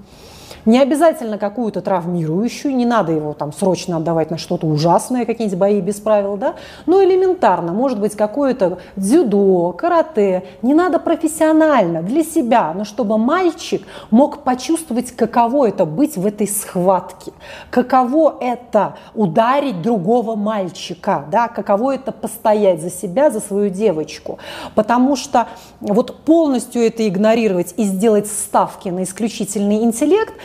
Не 0.68 0.82
обязательно 0.82 1.38
какую-то 1.38 1.80
травмирующую, 1.80 2.76
не 2.76 2.86
надо 2.86 3.14
его 3.14 3.34
там 3.34 3.54
срочно 3.54 3.96
отдавать 3.98 4.32
на 4.32 4.38
что-то 4.38 4.68
ужасное, 4.68 5.26
какие-нибудь 5.26 5.58
бои 5.58 5.80
без 5.80 5.96
правил, 6.02 6.36
да, 6.36 6.56
но 6.86 7.02
элементарно, 7.02 7.72
может 7.72 8.02
быть, 8.02 8.18
какое-то 8.18 8.78
дзюдо, 8.98 9.72
карате, 9.72 10.44
не 10.62 10.74
надо 10.74 11.00
профессионально, 11.00 12.04
для 12.04 12.22
себя, 12.22 12.74
но 12.76 12.84
чтобы 12.84 13.18
мальчик 13.18 13.88
мог 14.12 14.44
почувствовать, 14.44 15.12
каково 15.12 15.70
это 15.70 15.86
быть 15.86 16.18
в 16.18 16.26
этой 16.26 16.50
схватке, 16.50 17.32
каково 17.70 18.36
это 18.42 18.98
ударить 19.16 19.82
другого 19.82 20.36
мальчика, 20.36 21.24
да, 21.32 21.48
каково 21.48 21.96
это 21.96 22.12
постоять 22.12 22.82
за 22.82 22.92
себя, 22.92 23.32
за 23.32 23.40
свою 23.40 23.70
девочку, 23.70 24.38
потому 24.76 25.16
что 25.16 25.48
вот 25.80 26.26
полностью 26.26 26.82
это 26.82 27.08
игнорировать 27.08 27.74
и 27.78 27.84
сделать 27.84 28.28
ставки 28.28 28.90
на 28.90 29.04
исключительный 29.04 29.86
интеллект– 29.86 30.34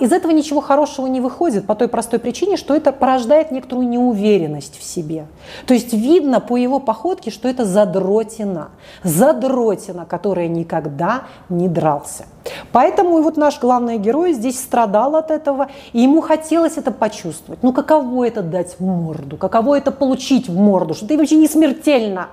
из 0.00 0.12
этого 0.12 0.32
ничего 0.32 0.60
хорошего 0.60 1.06
не 1.06 1.20
выходит 1.20 1.66
по 1.66 1.74
той 1.74 1.88
простой 1.88 2.18
причине, 2.18 2.56
что 2.56 2.74
это 2.74 2.92
порождает 2.92 3.50
некоторую 3.50 3.88
неуверенность 3.88 4.78
в 4.78 4.82
себе. 4.82 5.26
То 5.66 5.74
есть 5.74 5.92
видно 5.92 6.40
по 6.40 6.56
его 6.56 6.80
походке, 6.80 7.30
что 7.30 7.48
это 7.48 7.64
задротина. 7.64 8.68
Задротина, 9.02 10.06
которая 10.06 10.48
никогда 10.48 11.22
не 11.48 11.68
дрался. 11.68 12.26
Поэтому 12.72 13.18
и 13.18 13.22
вот 13.22 13.36
наш 13.36 13.60
главный 13.60 13.98
герой 13.98 14.32
здесь 14.32 14.58
страдал 14.58 15.16
от 15.16 15.30
этого, 15.30 15.68
и 15.92 16.00
ему 16.00 16.20
хотелось 16.20 16.76
это 16.76 16.90
почувствовать. 16.90 17.62
Ну 17.62 17.72
каково 17.72 18.26
это 18.26 18.42
дать 18.42 18.76
в 18.78 18.80
морду, 18.80 19.36
каково 19.36 19.78
это 19.78 19.92
получить 19.92 20.48
в 20.48 20.56
морду, 20.56 20.94
что 20.94 21.06
ты 21.06 21.18
вообще 21.18 21.36
не 21.36 21.48
смертельно 21.48 22.28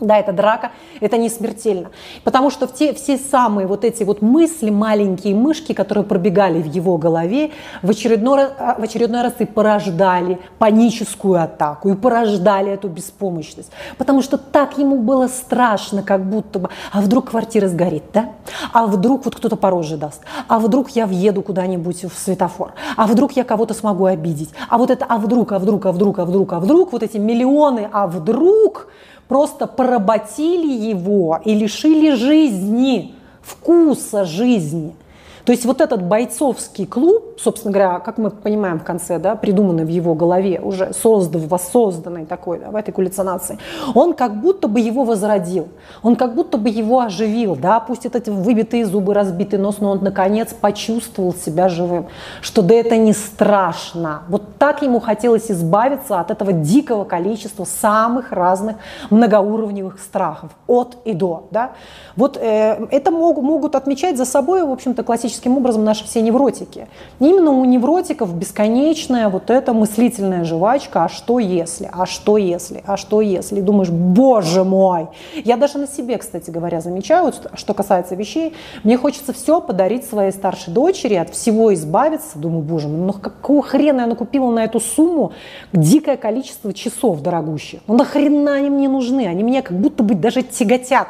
да, 0.00 0.18
это 0.18 0.32
драка, 0.32 0.72
это 1.00 1.16
не 1.16 1.28
смертельно. 1.28 1.90
Потому 2.24 2.50
что 2.50 2.66
те, 2.66 2.92
все 2.94 3.16
самые 3.16 3.66
вот 3.66 3.84
эти 3.84 4.02
вот 4.02 4.22
мысли, 4.22 4.70
маленькие 4.70 5.34
мышки, 5.34 5.72
которые 5.72 6.04
пробегали 6.04 6.60
в 6.60 6.66
его 6.66 6.98
голове, 6.98 7.52
в 7.82 7.90
очередной, 7.90 8.46
а, 8.58 8.76
в 8.78 8.82
очередной 8.82 9.22
раз 9.22 9.34
и 9.38 9.44
порождали 9.44 10.40
паническую 10.58 11.40
атаку, 11.40 11.90
и 11.90 11.94
порождали 11.94 12.72
эту 12.72 12.88
беспомощность. 12.88 13.70
Потому 13.96 14.22
что 14.22 14.36
так 14.36 14.78
ему 14.78 14.98
было 14.98 15.28
страшно, 15.28 16.02
как 16.02 16.24
будто 16.24 16.58
бы, 16.58 16.70
а 16.92 17.00
вдруг 17.00 17.30
квартира 17.30 17.68
сгорит, 17.68 18.04
да? 18.12 18.30
А 18.72 18.86
вдруг 18.86 19.24
вот 19.24 19.36
кто-то 19.36 19.56
по 19.56 19.70
роже 19.70 19.96
даст? 19.96 20.22
А 20.48 20.58
вдруг 20.58 20.90
я 20.90 21.06
въеду 21.06 21.42
куда-нибудь 21.42 22.04
в 22.04 22.18
светофор? 22.18 22.72
А 22.96 23.06
вдруг 23.06 23.32
я 23.32 23.44
кого-то 23.44 23.74
смогу 23.74 24.06
обидеть? 24.06 24.50
А 24.68 24.76
вот 24.76 24.90
это, 24.90 25.04
а 25.08 25.18
вдруг, 25.18 25.52
а 25.52 25.58
вдруг, 25.60 25.86
а 25.86 25.92
вдруг, 25.92 26.18
а 26.18 26.24
вдруг, 26.24 26.52
а 26.52 26.60
вдруг, 26.60 26.92
вот 26.92 27.02
эти 27.04 27.16
миллионы, 27.16 27.88
а 27.92 28.08
вдруг 28.08 28.88
просто 29.28 29.66
поработили 29.66 30.72
его 30.72 31.40
и 31.44 31.54
лишили 31.54 32.14
жизни, 32.14 33.14
вкуса 33.42 34.24
жизни. 34.24 34.94
То 35.44 35.52
есть 35.52 35.66
вот 35.66 35.80
этот 35.80 36.02
бойцовский 36.02 36.86
клуб, 36.86 37.38
собственно 37.38 37.72
говоря, 37.72 37.98
как 37.98 38.16
мы 38.16 38.30
понимаем 38.30 38.80
в 38.80 38.84
конце, 38.84 39.18
да, 39.18 39.34
придуманный 39.34 39.84
в 39.84 39.88
его 39.88 40.14
голове, 40.14 40.60
уже 40.60 40.92
создан, 40.94 41.42
воссозданный 41.46 42.24
такой, 42.24 42.60
да, 42.60 42.70
в 42.70 42.76
этой 42.76 42.92
кулицинации, 42.92 43.58
он 43.94 44.14
как 44.14 44.40
будто 44.40 44.68
бы 44.68 44.80
его 44.80 45.04
возродил, 45.04 45.68
он 46.02 46.16
как 46.16 46.34
будто 46.34 46.56
бы 46.56 46.70
его 46.70 47.00
оживил, 47.00 47.56
да, 47.56 47.78
пусть 47.80 48.06
это 48.06 48.32
выбитые 48.32 48.86
зубы, 48.86 49.12
разбитый 49.12 49.58
нос, 49.58 49.76
но 49.80 49.90
он 49.90 50.02
наконец 50.02 50.54
почувствовал 50.54 51.34
себя 51.34 51.68
живым, 51.68 52.06
что 52.40 52.62
да 52.62 52.74
это 52.74 52.96
не 52.96 53.12
страшно. 53.12 54.22
Вот 54.28 54.56
так 54.58 54.80
ему 54.80 54.98
хотелось 54.98 55.50
избавиться 55.50 56.20
от 56.20 56.30
этого 56.30 56.52
дикого 56.52 57.04
количества 57.04 57.64
самых 57.64 58.32
разных 58.32 58.76
многоуровневых 59.10 59.98
страхов 59.98 60.50
от 60.66 60.96
и 61.04 61.12
до, 61.12 61.48
да. 61.50 61.72
Вот 62.16 62.38
э, 62.38 62.86
это 62.90 63.10
могут, 63.10 63.44
могут 63.44 63.74
отмечать 63.74 64.16
за 64.16 64.24
собой, 64.24 64.64
в 64.64 64.70
общем-то, 64.70 65.02
классические 65.02 65.33
классическим 65.34 65.56
образом 65.56 65.84
наши 65.84 66.04
все 66.04 66.22
невротики. 66.22 66.86
именно 67.18 67.50
у 67.50 67.64
невротиков 67.64 68.34
бесконечная 68.34 69.28
вот 69.28 69.50
эта 69.50 69.72
мыслительная 69.72 70.44
жвачка, 70.44 71.04
а 71.04 71.08
что 71.08 71.38
если, 71.38 71.90
а 71.92 72.06
что 72.06 72.36
если, 72.36 72.82
а 72.86 72.96
что 72.96 73.20
если. 73.20 73.58
И 73.58 73.62
думаешь, 73.62 73.90
боже 73.90 74.64
мой. 74.64 75.08
Я 75.44 75.56
даже 75.56 75.78
на 75.78 75.86
себе, 75.86 76.18
кстати 76.18 76.50
говоря, 76.50 76.80
замечаю, 76.80 77.32
что 77.54 77.74
касается 77.74 78.14
вещей, 78.14 78.54
мне 78.84 78.96
хочется 78.96 79.32
все 79.32 79.60
подарить 79.60 80.04
своей 80.04 80.32
старшей 80.32 80.72
дочери, 80.72 81.14
от 81.14 81.30
всего 81.30 81.72
избавиться. 81.74 82.38
Думаю, 82.38 82.62
боже 82.62 82.88
мой, 82.88 82.98
ну 82.98 83.12
какого 83.12 83.62
хрена 83.62 84.02
я 84.02 84.06
накупила 84.06 84.50
на 84.50 84.64
эту 84.64 84.80
сумму 84.80 85.32
дикое 85.72 86.16
количество 86.16 86.72
часов 86.72 87.20
дорогущих. 87.20 87.80
Ну 87.86 87.96
нахрена 87.96 88.54
они 88.54 88.70
мне 88.70 88.88
нужны? 88.88 89.26
Они 89.26 89.42
меня 89.42 89.62
как 89.62 89.76
будто 89.78 90.02
бы 90.02 90.14
даже 90.14 90.42
тяготят. 90.42 91.08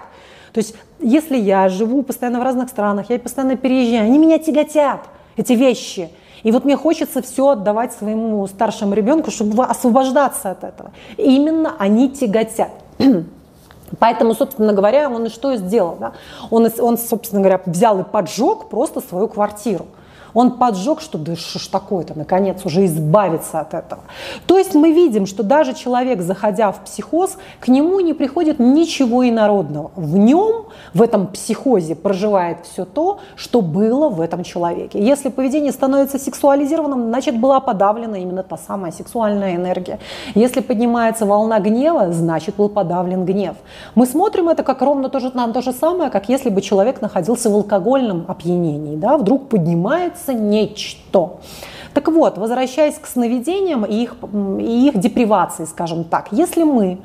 То 0.54 0.58
есть 0.58 0.74
если 1.00 1.36
я 1.36 1.68
живу 1.68 2.02
постоянно 2.02 2.38
в 2.40 2.44
разных 2.44 2.70
странах, 2.70 3.10
я 3.10 3.18
постоянно 3.18 3.56
переезжаю, 3.56 4.04
они 4.04 4.18
меня 4.18 4.38
тяготят, 4.38 5.00
эти 5.36 5.52
вещи. 5.52 6.08
И 6.44 6.52
вот 6.52 6.64
мне 6.64 6.76
хочется 6.76 7.22
все 7.22 7.48
отдавать 7.48 7.92
своему 7.92 8.46
старшему 8.46 8.94
ребенку, 8.94 9.30
чтобы 9.30 9.64
освобождаться 9.64 10.52
от 10.52 10.62
этого. 10.62 10.92
И 11.16 11.36
именно 11.36 11.74
они 11.78 12.08
тяготят. 12.08 12.70
Поэтому, 13.98 14.34
собственно 14.34 14.72
говоря, 14.72 15.10
он 15.10 15.26
и 15.26 15.28
что 15.28 15.56
сделал? 15.56 15.96
Да? 15.98 16.12
Он, 16.50 16.70
он, 16.78 16.98
собственно 16.98 17.40
говоря, 17.40 17.60
взял 17.66 17.98
и 18.00 18.04
поджег 18.04 18.68
просто 18.68 19.00
свою 19.00 19.26
квартиру. 19.26 19.86
Он 20.34 20.58
поджег, 20.58 21.00
что 21.00 21.16
да 21.18 21.36
что 21.36 21.58
ж 21.58 21.66
такое-то, 21.68 22.18
наконец, 22.18 22.64
уже 22.64 22.84
избавиться 22.84 23.60
от 23.60 23.72
этого. 23.72 24.02
То 24.46 24.58
есть 24.58 24.74
мы 24.74 24.92
видим, 24.92 25.26
что 25.26 25.42
даже 25.42 25.74
человек, 25.74 26.20
заходя 26.20 26.72
в 26.72 26.84
психоз, 26.84 27.38
к 27.60 27.68
нему 27.68 28.00
не 28.00 28.12
приходит 28.12 28.58
ничего 28.58 29.28
инородного. 29.28 29.92
В 29.96 30.16
нем, 30.16 30.66
в 30.92 31.02
этом 31.02 31.28
психозе, 31.28 31.94
проживает 31.94 32.58
все 32.64 32.84
то, 32.84 33.18
что 33.36 33.60
было 33.62 34.08
в 34.08 34.20
этом 34.20 34.42
человеке. 34.42 34.98
Если 35.00 35.28
поведение 35.28 35.72
становится 35.72 36.18
сексуализированным, 36.18 37.08
значит, 37.08 37.38
была 37.38 37.60
подавлена 37.60 38.18
именно 38.18 38.42
та 38.42 38.56
самая 38.56 38.92
сексуальная 38.92 39.54
энергия. 39.54 39.98
Если 40.34 40.60
поднимается 40.60 41.26
волна 41.26 41.60
гнева, 41.60 42.12
значит, 42.12 42.56
был 42.56 42.68
подавлен 42.68 43.24
гнев. 43.24 43.54
Мы 43.94 44.06
смотрим 44.06 44.48
это 44.48 44.62
как 44.62 44.82
ровно 44.82 45.08
то 45.08 45.20
же, 45.20 45.30
на 45.34 45.52
то 45.52 45.62
же 45.62 45.72
самое, 45.72 46.10
как 46.10 46.28
если 46.28 46.50
бы 46.50 46.60
человек 46.60 47.00
находился 47.00 47.50
в 47.50 47.54
алкогольном 47.54 48.24
опьянении. 48.28 48.96
Да? 48.96 49.16
Вдруг 49.16 49.48
поднимается 49.48 50.23
нечто. 50.32 51.40
Так 51.92 52.08
вот, 52.08 52.38
возвращаясь 52.38 52.96
к 52.98 53.06
сновидениям 53.06 53.84
и 53.84 54.02
их, 54.02 54.16
и 54.58 54.88
их 54.88 54.98
депривации, 54.98 55.64
скажем 55.64 56.04
так, 56.04 56.28
если 56.32 56.64
мы 56.64 56.98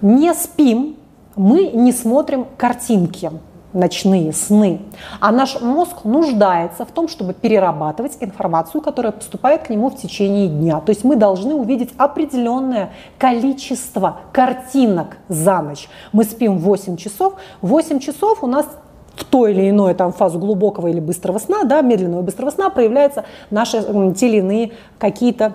не 0.00 0.32
спим, 0.34 0.96
мы 1.36 1.68
не 1.68 1.92
смотрим 1.92 2.46
картинки, 2.56 3.30
ночные 3.72 4.32
сны. 4.32 4.80
А 5.20 5.32
наш 5.32 5.60
мозг 5.60 6.04
нуждается 6.04 6.84
в 6.84 6.90
том, 6.90 7.08
чтобы 7.08 7.32
перерабатывать 7.32 8.16
информацию, 8.20 8.82
которая 8.82 9.12
поступает 9.12 9.62
к 9.62 9.70
нему 9.70 9.90
в 9.90 9.96
течение 9.96 10.48
дня. 10.48 10.80
То 10.80 10.90
есть 10.90 11.04
мы 11.04 11.16
должны 11.16 11.54
увидеть 11.54 11.90
определенное 11.96 12.92
количество 13.18 14.18
картинок 14.32 15.18
за 15.28 15.60
ночь. 15.62 15.88
Мы 16.12 16.24
спим 16.24 16.58
8 16.58 16.96
часов. 16.96 17.34
8 17.62 17.98
часов 17.98 18.42
у 18.42 18.46
нас 18.46 18.66
в 19.22 19.24
той 19.24 19.52
или 19.52 19.70
иной 19.70 19.94
там, 19.94 20.12
фазу 20.12 20.38
глубокого 20.38 20.88
или 20.88 21.00
быстрого 21.00 21.38
сна, 21.38 21.64
да, 21.64 21.80
медленного 21.80 22.22
и 22.22 22.24
быстрого 22.24 22.50
сна 22.50 22.70
проявляются 22.70 23.24
наши 23.50 23.82
те 24.14 24.28
или 24.28 24.38
иные 24.38 24.72
какие-то 24.98 25.54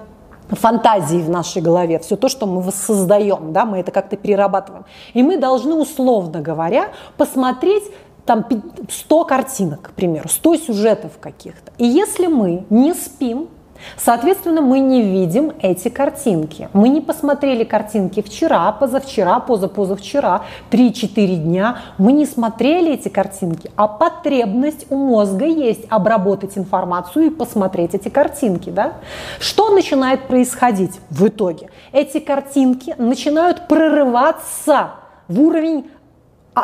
фантазии 0.50 1.18
в 1.18 1.30
нашей 1.30 1.62
голове, 1.62 2.00
все 2.00 2.16
то, 2.16 2.30
что 2.30 2.46
мы 2.46 2.62
воссоздаем, 2.62 3.52
да, 3.52 3.66
мы 3.66 3.80
это 3.80 3.92
как-то 3.92 4.16
перерабатываем. 4.16 4.86
И 5.14 5.22
мы 5.22 5.38
должны, 5.38 5.76
условно 5.76 6.42
говоря, 6.42 6.92
посмотреть 7.18 7.84
там 8.26 8.46
100 8.90 9.26
картинок, 9.26 9.82
к 9.82 9.92
примеру, 9.92 10.30
100 10.30 10.56
сюжетов 10.58 11.12
каких-то. 11.20 11.72
И 11.78 11.86
если 11.86 12.28
мы 12.28 12.66
не 12.70 12.94
спим, 12.94 13.50
Соответственно, 13.98 14.62
мы 14.62 14.80
не 14.80 15.02
видим 15.02 15.54
эти 15.62 15.90
картинки. 15.90 16.70
Мы 16.74 16.90
не 16.90 17.02
посмотрели 17.02 17.64
картинки 17.64 18.22
вчера, 18.22 18.72
позавчера, 18.72 19.40
позапозавчера, 19.40 20.44
3-4 20.72 21.36
дня. 21.36 21.78
Мы 21.98 22.12
не 22.12 22.26
смотрели 22.26 22.94
эти 22.94 23.10
картинки, 23.10 23.72
а 23.76 23.88
потребность 23.88 24.86
у 24.90 24.96
мозга 24.96 25.46
есть 25.46 25.86
обработать 25.90 26.58
информацию 26.58 27.28
и 27.28 27.30
посмотреть 27.30 27.96
эти 27.96 28.10
картинки. 28.10 28.70
Да? 28.70 28.94
Что 29.40 29.70
начинает 29.70 30.28
происходить 30.28 31.00
в 31.10 31.28
итоге? 31.28 31.70
Эти 31.92 32.20
картинки 32.20 32.96
начинают 32.98 33.68
прорываться 33.68 34.92
в 35.28 35.42
уровень 35.42 35.90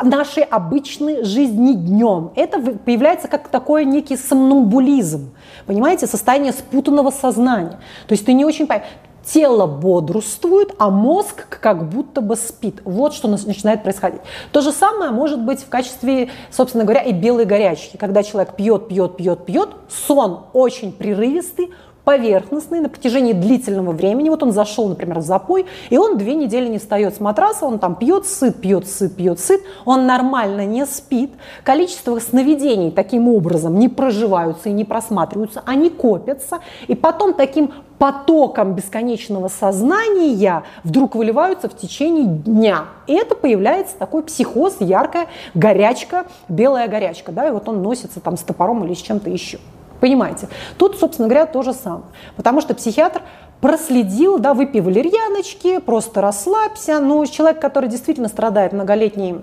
нашей 0.02 0.42
обычной 0.42 1.24
жизни 1.24 1.72
днем. 1.72 2.32
Это 2.36 2.58
появляется 2.58 3.28
как 3.28 3.48
такой 3.48 3.84
некий 3.84 4.16
сомнамбулизм, 4.16 5.34
понимаете, 5.66 6.06
состояние 6.06 6.52
спутанного 6.52 7.10
сознания. 7.10 7.78
То 8.06 8.12
есть 8.12 8.24
ты 8.26 8.32
не 8.32 8.44
очень 8.44 8.66
понимаешь, 8.66 8.88
тело 9.24 9.66
бодрствует, 9.66 10.74
а 10.78 10.90
мозг 10.90 11.46
как 11.48 11.88
будто 11.88 12.20
бы 12.20 12.36
спит. 12.36 12.80
Вот 12.84 13.14
что 13.14 13.28
начинает 13.28 13.82
происходить. 13.82 14.20
То 14.52 14.60
же 14.60 14.72
самое 14.72 15.10
может 15.10 15.40
быть 15.40 15.60
в 15.60 15.68
качестве, 15.68 16.30
собственно 16.50 16.84
говоря, 16.84 17.02
и 17.02 17.12
белой 17.12 17.44
горячки. 17.44 17.96
Когда 17.96 18.22
человек 18.22 18.54
пьет, 18.54 18.88
пьет, 18.88 19.16
пьет, 19.16 19.46
пьет, 19.46 19.70
сон 19.88 20.44
очень 20.52 20.92
прерывистый, 20.92 21.70
поверхностный 22.04 22.80
на 22.80 22.88
протяжении 22.88 23.32
длительного 23.32 23.92
времени. 23.92 24.28
Вот 24.28 24.42
он 24.42 24.52
зашел, 24.52 24.88
например, 24.88 25.20
в 25.20 25.22
запой, 25.22 25.66
и 25.90 25.98
он 25.98 26.18
две 26.18 26.34
недели 26.34 26.68
не 26.68 26.78
встает 26.78 27.16
с 27.16 27.20
матраса, 27.20 27.66
он 27.66 27.78
там 27.78 27.94
пьет, 27.96 28.26
сыт, 28.26 28.60
пьет, 28.60 28.86
сыт, 28.86 29.16
пьет, 29.16 29.40
сыт, 29.40 29.62
он 29.84 30.06
нормально 30.06 30.66
не 30.66 30.86
спит. 30.86 31.32
Количество 31.62 32.18
сновидений 32.18 32.90
таким 32.90 33.28
образом 33.28 33.78
не 33.78 33.88
проживаются 33.88 34.68
и 34.68 34.72
не 34.72 34.84
просматриваются, 34.84 35.62
они 35.64 35.90
копятся, 35.90 36.60
и 36.86 36.94
потом 36.94 37.34
таким 37.34 37.72
потоком 37.98 38.74
бесконечного 38.74 39.48
сознания 39.48 40.64
вдруг 40.82 41.14
выливаются 41.14 41.68
в 41.68 41.76
течение 41.76 42.26
дня. 42.26 42.86
И 43.06 43.14
это 43.14 43.34
появляется 43.34 43.96
такой 43.98 44.22
психоз, 44.24 44.76
яркая 44.80 45.28
горячка, 45.54 46.26
белая 46.48 46.88
горячка, 46.88 47.32
да, 47.32 47.48
и 47.48 47.50
вот 47.50 47.68
он 47.68 47.82
носится 47.82 48.20
там 48.20 48.36
с 48.36 48.42
топором 48.42 48.84
или 48.84 48.94
с 48.94 48.98
чем-то 48.98 49.30
еще. 49.30 49.58
Понимаете? 50.04 50.48
Тут, 50.76 50.98
собственно 50.98 51.28
говоря, 51.28 51.46
то 51.46 51.62
же 51.62 51.72
самое. 51.72 52.04
Потому 52.36 52.60
что 52.60 52.74
психиатр 52.74 53.22
проследил, 53.62 54.38
да, 54.38 54.52
выпей 54.52 54.82
валерьяночки, 54.82 55.78
просто 55.78 56.20
расслабься. 56.20 57.00
Но 57.00 57.24
человек, 57.24 57.58
который 57.58 57.88
действительно 57.88 58.28
страдает 58.28 58.74
многолетней 58.74 59.36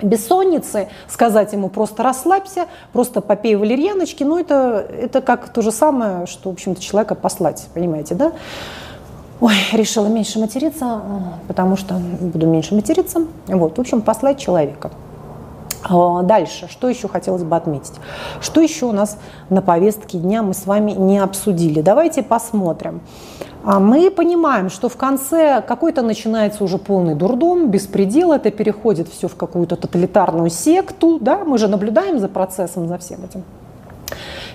бессонницы, 0.00 0.86
сказать 1.08 1.52
ему 1.54 1.68
просто 1.70 2.04
расслабься, 2.04 2.66
просто 2.92 3.20
попей 3.20 3.56
валерьяночки, 3.56 4.22
ну 4.22 4.38
это, 4.38 4.86
это 4.96 5.20
как 5.20 5.48
то 5.48 5.60
же 5.60 5.72
самое, 5.72 6.26
что, 6.26 6.50
в 6.50 6.52
общем-то, 6.52 6.80
человека 6.80 7.16
послать, 7.16 7.66
понимаете, 7.74 8.14
да? 8.14 8.30
Ой, 9.40 9.54
решила 9.72 10.06
меньше 10.06 10.38
материться, 10.38 11.02
потому 11.48 11.76
что 11.76 11.94
буду 11.94 12.46
меньше 12.46 12.76
материться. 12.76 13.26
Вот, 13.48 13.76
в 13.76 13.80
общем, 13.80 14.02
послать 14.02 14.38
человека. 14.38 14.92
А, 15.88 16.22
дальше, 16.22 16.68
что 16.68 16.88
еще 16.88 17.08
хотелось 17.08 17.44
бы 17.44 17.56
отметить? 17.56 17.94
Что 18.40 18.60
еще 18.60 18.86
у 18.86 18.92
нас 18.92 19.18
на 19.50 19.62
повестке 19.62 20.18
дня 20.18 20.42
мы 20.42 20.54
с 20.54 20.66
вами 20.66 20.92
не 20.92 21.18
обсудили? 21.18 21.80
Давайте 21.80 22.22
посмотрим. 22.22 23.00
А, 23.64 23.78
мы 23.78 24.10
понимаем, 24.10 24.68
что 24.68 24.88
в 24.88 24.96
конце 24.96 25.62
какой-то 25.66 26.02
начинается 26.02 26.64
уже 26.64 26.78
полный 26.78 27.14
дурдом, 27.14 27.70
беспредел, 27.70 28.32
это 28.32 28.50
переходит 28.50 29.08
все 29.08 29.28
в 29.28 29.36
какую-то 29.36 29.76
тоталитарную 29.76 30.50
секту, 30.50 31.18
да, 31.20 31.44
мы 31.44 31.58
же 31.58 31.68
наблюдаем 31.68 32.18
за 32.18 32.28
процессом, 32.28 32.88
за 32.88 32.98
всем 32.98 33.24
этим. 33.24 33.44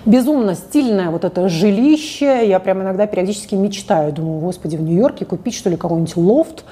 Безумно 0.04 0.54
стильное 0.54 1.10
вот 1.10 1.24
это 1.24 1.48
жилище, 1.48 2.48
я 2.48 2.58
прям 2.58 2.82
иногда 2.82 3.06
периодически 3.06 3.54
мечтаю, 3.54 4.12
думаю, 4.12 4.40
господи, 4.40 4.76
в 4.76 4.82
Нью-Йорке 4.82 5.24
купить 5.24 5.54
что 5.54 5.70
ли 5.70 5.76
какой-нибудь 5.76 6.16
лофт, 6.16 6.64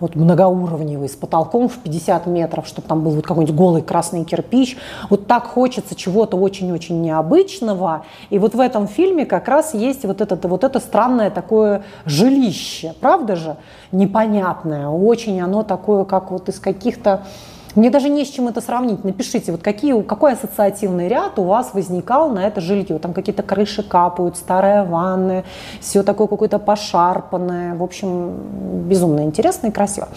вот 0.00 0.14
многоуровневый, 0.14 1.08
с 1.08 1.16
потолком 1.16 1.68
в 1.68 1.78
50 1.78 2.26
метров, 2.26 2.66
чтобы 2.66 2.88
там 2.88 3.02
был 3.02 3.12
вот 3.12 3.24
какой-нибудь 3.24 3.54
голый 3.54 3.82
красный 3.82 4.24
кирпич. 4.24 4.76
Вот 5.10 5.26
так 5.26 5.46
хочется 5.46 5.94
чего-то 5.94 6.36
очень-очень 6.36 7.00
необычного. 7.00 8.04
И 8.30 8.38
вот 8.38 8.54
в 8.54 8.60
этом 8.60 8.86
фильме 8.86 9.26
как 9.26 9.48
раз 9.48 9.74
есть 9.74 10.04
вот 10.04 10.20
это, 10.20 10.48
вот 10.48 10.64
это 10.64 10.80
странное 10.80 11.30
такое 11.30 11.82
жилище, 12.04 12.94
правда 13.00 13.36
же? 13.36 13.56
Непонятное, 13.92 14.88
очень 14.88 15.40
оно 15.40 15.62
такое, 15.62 16.04
как 16.04 16.30
вот 16.30 16.48
из 16.48 16.60
каких-то 16.60 17.24
мне 17.74 17.90
даже 17.90 18.08
не 18.08 18.24
с 18.24 18.28
чем 18.28 18.48
это 18.48 18.60
сравнить. 18.60 19.04
Напишите, 19.04 19.52
вот 19.52 19.62
какие, 19.62 20.00
какой 20.02 20.32
ассоциативный 20.32 21.08
ряд 21.08 21.38
у 21.38 21.44
вас 21.44 21.74
возникал 21.74 22.30
на 22.30 22.46
это 22.46 22.60
жилье. 22.60 22.98
Там 22.98 23.12
какие-то 23.12 23.42
крыши 23.42 23.82
капают, 23.82 24.36
старая 24.36 24.84
ванная, 24.84 25.44
все 25.80 26.02
такое 26.02 26.26
какое-то 26.26 26.58
пошарпанное. 26.58 27.74
В 27.74 27.82
общем, 27.82 28.34
безумно 28.88 29.20
интересно 29.20 29.68
и 29.68 29.70
красиво. 29.70 30.08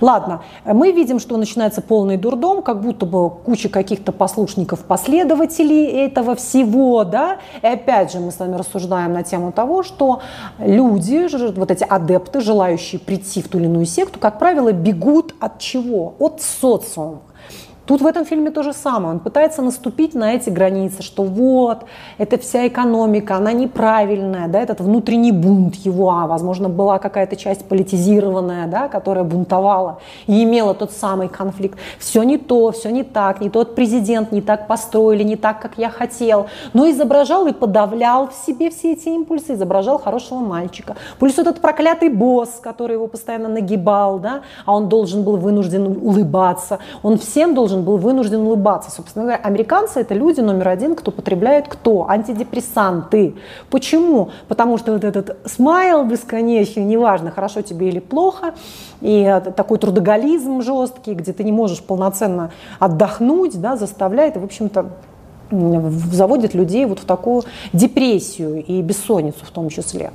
Ладно, 0.00 0.42
мы 0.64 0.92
видим, 0.92 1.18
что 1.18 1.36
начинается 1.36 1.82
полный 1.82 2.16
дурдом, 2.16 2.62
как 2.62 2.80
будто 2.80 3.06
бы 3.06 3.30
куча 3.30 3.68
каких-то 3.68 4.12
послушников, 4.12 4.80
последователей 4.80 5.86
этого 5.86 6.36
всего, 6.36 7.04
да. 7.04 7.38
И 7.62 7.66
опять 7.66 8.12
же 8.12 8.20
мы 8.20 8.30
с 8.30 8.38
вами 8.38 8.54
рассуждаем 8.56 9.12
на 9.12 9.22
тему 9.24 9.52
того, 9.52 9.82
что 9.82 10.20
люди, 10.58 11.28
вот 11.58 11.70
эти 11.70 11.84
адепты, 11.84 12.40
желающие 12.40 13.00
прийти 13.00 13.42
в 13.42 13.48
ту 13.48 13.58
или 13.58 13.66
иную 13.66 13.86
секту, 13.86 14.18
как 14.18 14.38
правило, 14.38 14.72
бегут 14.72 15.34
от 15.40 15.58
чего? 15.58 16.14
От 16.18 16.40
социума 16.40 17.09
Тут 17.90 18.02
в 18.02 18.06
этом 18.06 18.24
фильме 18.24 18.52
то 18.52 18.62
же 18.62 18.72
самое. 18.72 19.14
Он 19.14 19.18
пытается 19.18 19.62
наступить 19.62 20.14
на 20.14 20.34
эти 20.34 20.48
границы, 20.48 21.02
что 21.02 21.24
вот, 21.24 21.86
это 22.18 22.38
вся 22.38 22.68
экономика, 22.68 23.34
она 23.34 23.52
неправильная, 23.52 24.46
да, 24.46 24.60
этот 24.60 24.80
внутренний 24.80 25.32
бунт 25.32 25.74
его, 25.74 26.10
а, 26.10 26.28
возможно, 26.28 26.68
была 26.68 27.00
какая-то 27.00 27.34
часть 27.34 27.64
политизированная, 27.64 28.68
да, 28.68 28.86
которая 28.86 29.24
бунтовала 29.24 29.98
и 30.28 30.44
имела 30.44 30.72
тот 30.72 30.92
самый 30.92 31.28
конфликт. 31.28 31.80
Все 31.98 32.22
не 32.22 32.38
то, 32.38 32.70
все 32.70 32.90
не 32.90 33.02
так, 33.02 33.40
не 33.40 33.50
тот 33.50 33.74
президент, 33.74 34.30
не 34.30 34.40
так 34.40 34.68
построили, 34.68 35.24
не 35.24 35.34
так, 35.34 35.60
как 35.60 35.72
я 35.76 35.90
хотел. 35.90 36.46
Но 36.72 36.88
изображал 36.88 37.48
и 37.48 37.52
подавлял 37.52 38.28
в 38.28 38.34
себе 38.46 38.70
все 38.70 38.92
эти 38.92 39.08
импульсы, 39.08 39.54
изображал 39.54 39.98
хорошего 39.98 40.38
мальчика. 40.38 40.94
Плюс 41.18 41.40
этот 41.40 41.60
проклятый 41.60 42.08
босс, 42.08 42.60
который 42.62 42.92
его 42.92 43.08
постоянно 43.08 43.48
нагибал, 43.48 44.20
да, 44.20 44.42
а 44.64 44.76
он 44.76 44.88
должен 44.88 45.24
был 45.24 45.38
вынужден 45.38 45.98
улыбаться. 46.00 46.78
Он 47.02 47.18
всем 47.18 47.52
должен 47.52 47.79
должен 47.80 47.84
был 47.84 47.96
вынужден 47.96 48.40
улыбаться. 48.40 48.90
Собственно 48.90 49.24
говоря, 49.24 49.40
американцы 49.42 50.00
это 50.00 50.14
люди 50.14 50.40
номер 50.40 50.68
один, 50.68 50.94
кто 50.94 51.10
потребляет 51.10 51.68
кто? 51.68 52.08
Антидепрессанты. 52.08 53.34
Почему? 53.70 54.30
Потому 54.48 54.78
что 54.78 54.92
вот 54.92 55.04
этот 55.04 55.36
смайл 55.46 56.04
бесконечный, 56.04 56.84
неважно, 56.84 57.30
хорошо 57.30 57.62
тебе 57.62 57.88
или 57.88 58.00
плохо, 58.00 58.54
и 59.00 59.40
такой 59.56 59.78
трудоголизм 59.78 60.62
жесткий, 60.62 61.14
где 61.14 61.32
ты 61.32 61.44
не 61.44 61.52
можешь 61.52 61.82
полноценно 61.82 62.50
отдохнуть, 62.78 63.60
да, 63.60 63.76
заставляет, 63.76 64.36
в 64.36 64.44
общем-то, 64.44 64.86
заводит 65.50 66.54
людей 66.54 66.86
вот 66.86 67.00
в 67.00 67.04
такую 67.04 67.42
депрессию 67.72 68.64
и 68.64 68.82
бессонницу 68.82 69.44
в 69.44 69.50
том 69.50 69.68
числе. 69.68 70.10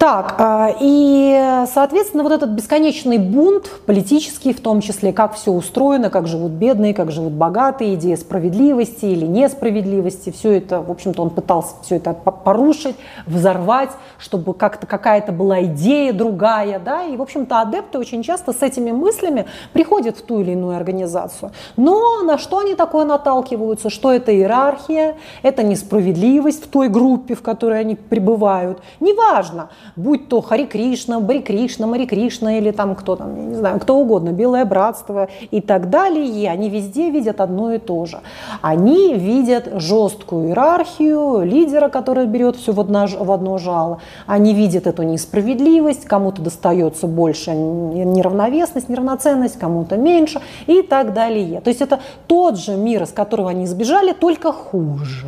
Так, 0.00 0.36
а, 0.38 0.74
и, 0.80 1.66
соответственно, 1.70 2.22
вот 2.22 2.32
этот 2.32 2.48
бесконечный 2.48 3.18
бунт, 3.18 3.70
политический 3.84 4.54
в 4.54 4.60
том 4.62 4.80
числе, 4.80 5.12
как 5.12 5.34
все 5.34 5.52
устроено, 5.52 6.08
как 6.08 6.26
живут 6.26 6.52
бедные, 6.52 6.94
как 6.94 7.10
живут 7.10 7.34
богатые, 7.34 7.96
идея 7.96 8.16
справедливости 8.16 9.04
или 9.04 9.26
несправедливости, 9.26 10.30
все 10.30 10.52
это, 10.56 10.80
в 10.80 10.90
общем-то, 10.90 11.20
он 11.20 11.28
пытался 11.28 11.74
все 11.82 11.96
это 11.96 12.14
порушить, 12.14 12.96
взорвать, 13.26 13.90
чтобы 14.18 14.54
как-то 14.54 14.86
какая-то 14.86 15.32
была 15.32 15.64
идея 15.64 16.14
другая, 16.14 16.78
да, 16.78 17.04
и, 17.04 17.18
в 17.18 17.20
общем-то, 17.20 17.60
адепты 17.60 17.98
очень 17.98 18.22
часто 18.22 18.54
с 18.54 18.62
этими 18.62 18.92
мыслями 18.92 19.44
приходят 19.74 20.16
в 20.16 20.22
ту 20.22 20.40
или 20.40 20.52
иную 20.52 20.78
организацию. 20.78 21.52
Но 21.76 22.22
на 22.22 22.38
что 22.38 22.60
они 22.60 22.74
такое 22.74 23.04
наталкиваются? 23.04 23.90
Что 23.90 24.10
это 24.14 24.34
иерархия, 24.34 25.16
это 25.42 25.62
несправедливость 25.62 26.64
в 26.64 26.68
той 26.68 26.88
группе, 26.88 27.34
в 27.34 27.42
которой 27.42 27.80
они 27.80 27.96
пребывают. 27.96 28.80
Неважно, 28.98 29.68
будь 29.96 30.28
то 30.28 30.40
Хари 30.40 30.66
Кришна, 30.66 31.20
Бари 31.20 31.40
Кришна, 31.40 31.86
Мари 31.86 32.06
Кришна 32.06 32.58
или 32.58 32.70
там 32.70 32.94
кто 32.94 33.16
там, 33.16 33.36
я 33.36 33.42
не 33.42 33.54
знаю, 33.54 33.80
кто 33.80 33.96
угодно, 33.96 34.30
Белое 34.30 34.64
Братство 34.64 35.28
и 35.50 35.60
так 35.60 35.90
далее, 35.90 36.50
они 36.50 36.68
везде 36.68 37.10
видят 37.10 37.40
одно 37.40 37.72
и 37.72 37.78
то 37.78 38.06
же. 38.06 38.20
Они 38.62 39.14
видят 39.14 39.68
жесткую 39.74 40.48
иерархию, 40.48 41.42
лидера, 41.42 41.88
который 41.88 42.26
берет 42.26 42.56
все 42.56 42.72
в 42.72 42.80
одно, 42.80 43.06
в 43.06 43.30
одно 43.30 43.58
жало. 43.58 44.00
Они 44.26 44.54
видят 44.54 44.86
эту 44.86 45.02
несправедливость, 45.02 46.04
кому-то 46.04 46.42
достается 46.42 47.06
больше 47.06 47.52
неравновесность, 47.52 48.88
неравноценность, 48.88 49.58
кому-то 49.58 49.96
меньше 49.96 50.40
и 50.66 50.82
так 50.82 51.12
далее. 51.12 51.60
То 51.60 51.68
есть 51.68 51.80
это 51.80 52.00
тот 52.26 52.58
же 52.58 52.76
мир, 52.76 53.02
из 53.02 53.12
которого 53.12 53.50
они 53.50 53.66
сбежали, 53.66 54.12
только 54.12 54.52
хуже 54.52 55.26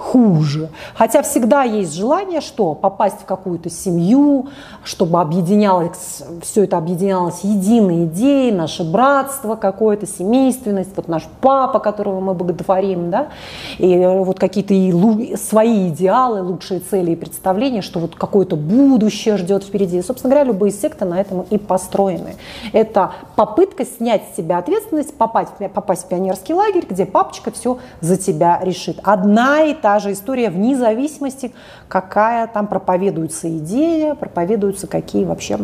хуже. 0.00 0.70
Хотя 0.94 1.22
всегда 1.22 1.62
есть 1.62 1.94
желание, 1.94 2.40
что 2.40 2.74
попасть 2.74 3.20
в 3.20 3.24
какую-то 3.26 3.68
семью, 3.68 4.48
чтобы 4.82 5.20
объединялось, 5.20 6.22
все 6.42 6.64
это 6.64 6.78
объединялось 6.78 7.40
единой 7.42 8.06
идеей, 8.06 8.50
наше 8.50 8.82
братство 8.82 9.56
какое-то, 9.56 10.06
семейственность, 10.06 10.96
вот 10.96 11.06
наш 11.06 11.24
папа, 11.42 11.78
которого 11.80 12.20
мы 12.20 12.32
боготворим, 12.32 13.10
да, 13.10 13.28
и 13.76 13.98
вот 13.98 14.40
какие-то 14.40 15.36
свои 15.36 15.88
идеалы, 15.88 16.42
лучшие 16.42 16.80
цели 16.80 17.10
и 17.10 17.16
представления, 17.16 17.82
что 17.82 18.00
вот 18.00 18.14
какое-то 18.14 18.56
будущее 18.56 19.36
ждет 19.36 19.64
впереди. 19.64 19.98
И, 19.98 20.02
собственно 20.02 20.32
говоря, 20.32 20.48
любые 20.48 20.72
секты 20.72 21.04
на 21.04 21.20
этом 21.20 21.42
и 21.42 21.58
построены. 21.58 22.36
Это 22.72 23.12
попытка 23.36 23.84
снять 23.84 24.22
с 24.32 24.36
себя 24.38 24.58
ответственность, 24.58 25.14
попасть, 25.14 25.52
попасть 25.74 26.06
в 26.06 26.08
пионерский 26.08 26.54
лагерь, 26.54 26.86
где 26.88 27.04
папочка 27.04 27.50
все 27.50 27.78
за 28.00 28.16
тебя 28.16 28.60
решит. 28.62 28.98
Одна 29.02 29.62
и 29.64 29.74
та 29.74 29.89
та 29.90 29.98
же 29.98 30.12
история 30.12 30.50
вне 30.50 30.76
зависимости, 30.76 31.52
какая 31.88 32.46
там 32.46 32.68
проповедуется 32.68 33.48
идея, 33.58 34.14
проповедуются 34.14 34.86
какие 34.86 35.24
вообще 35.24 35.58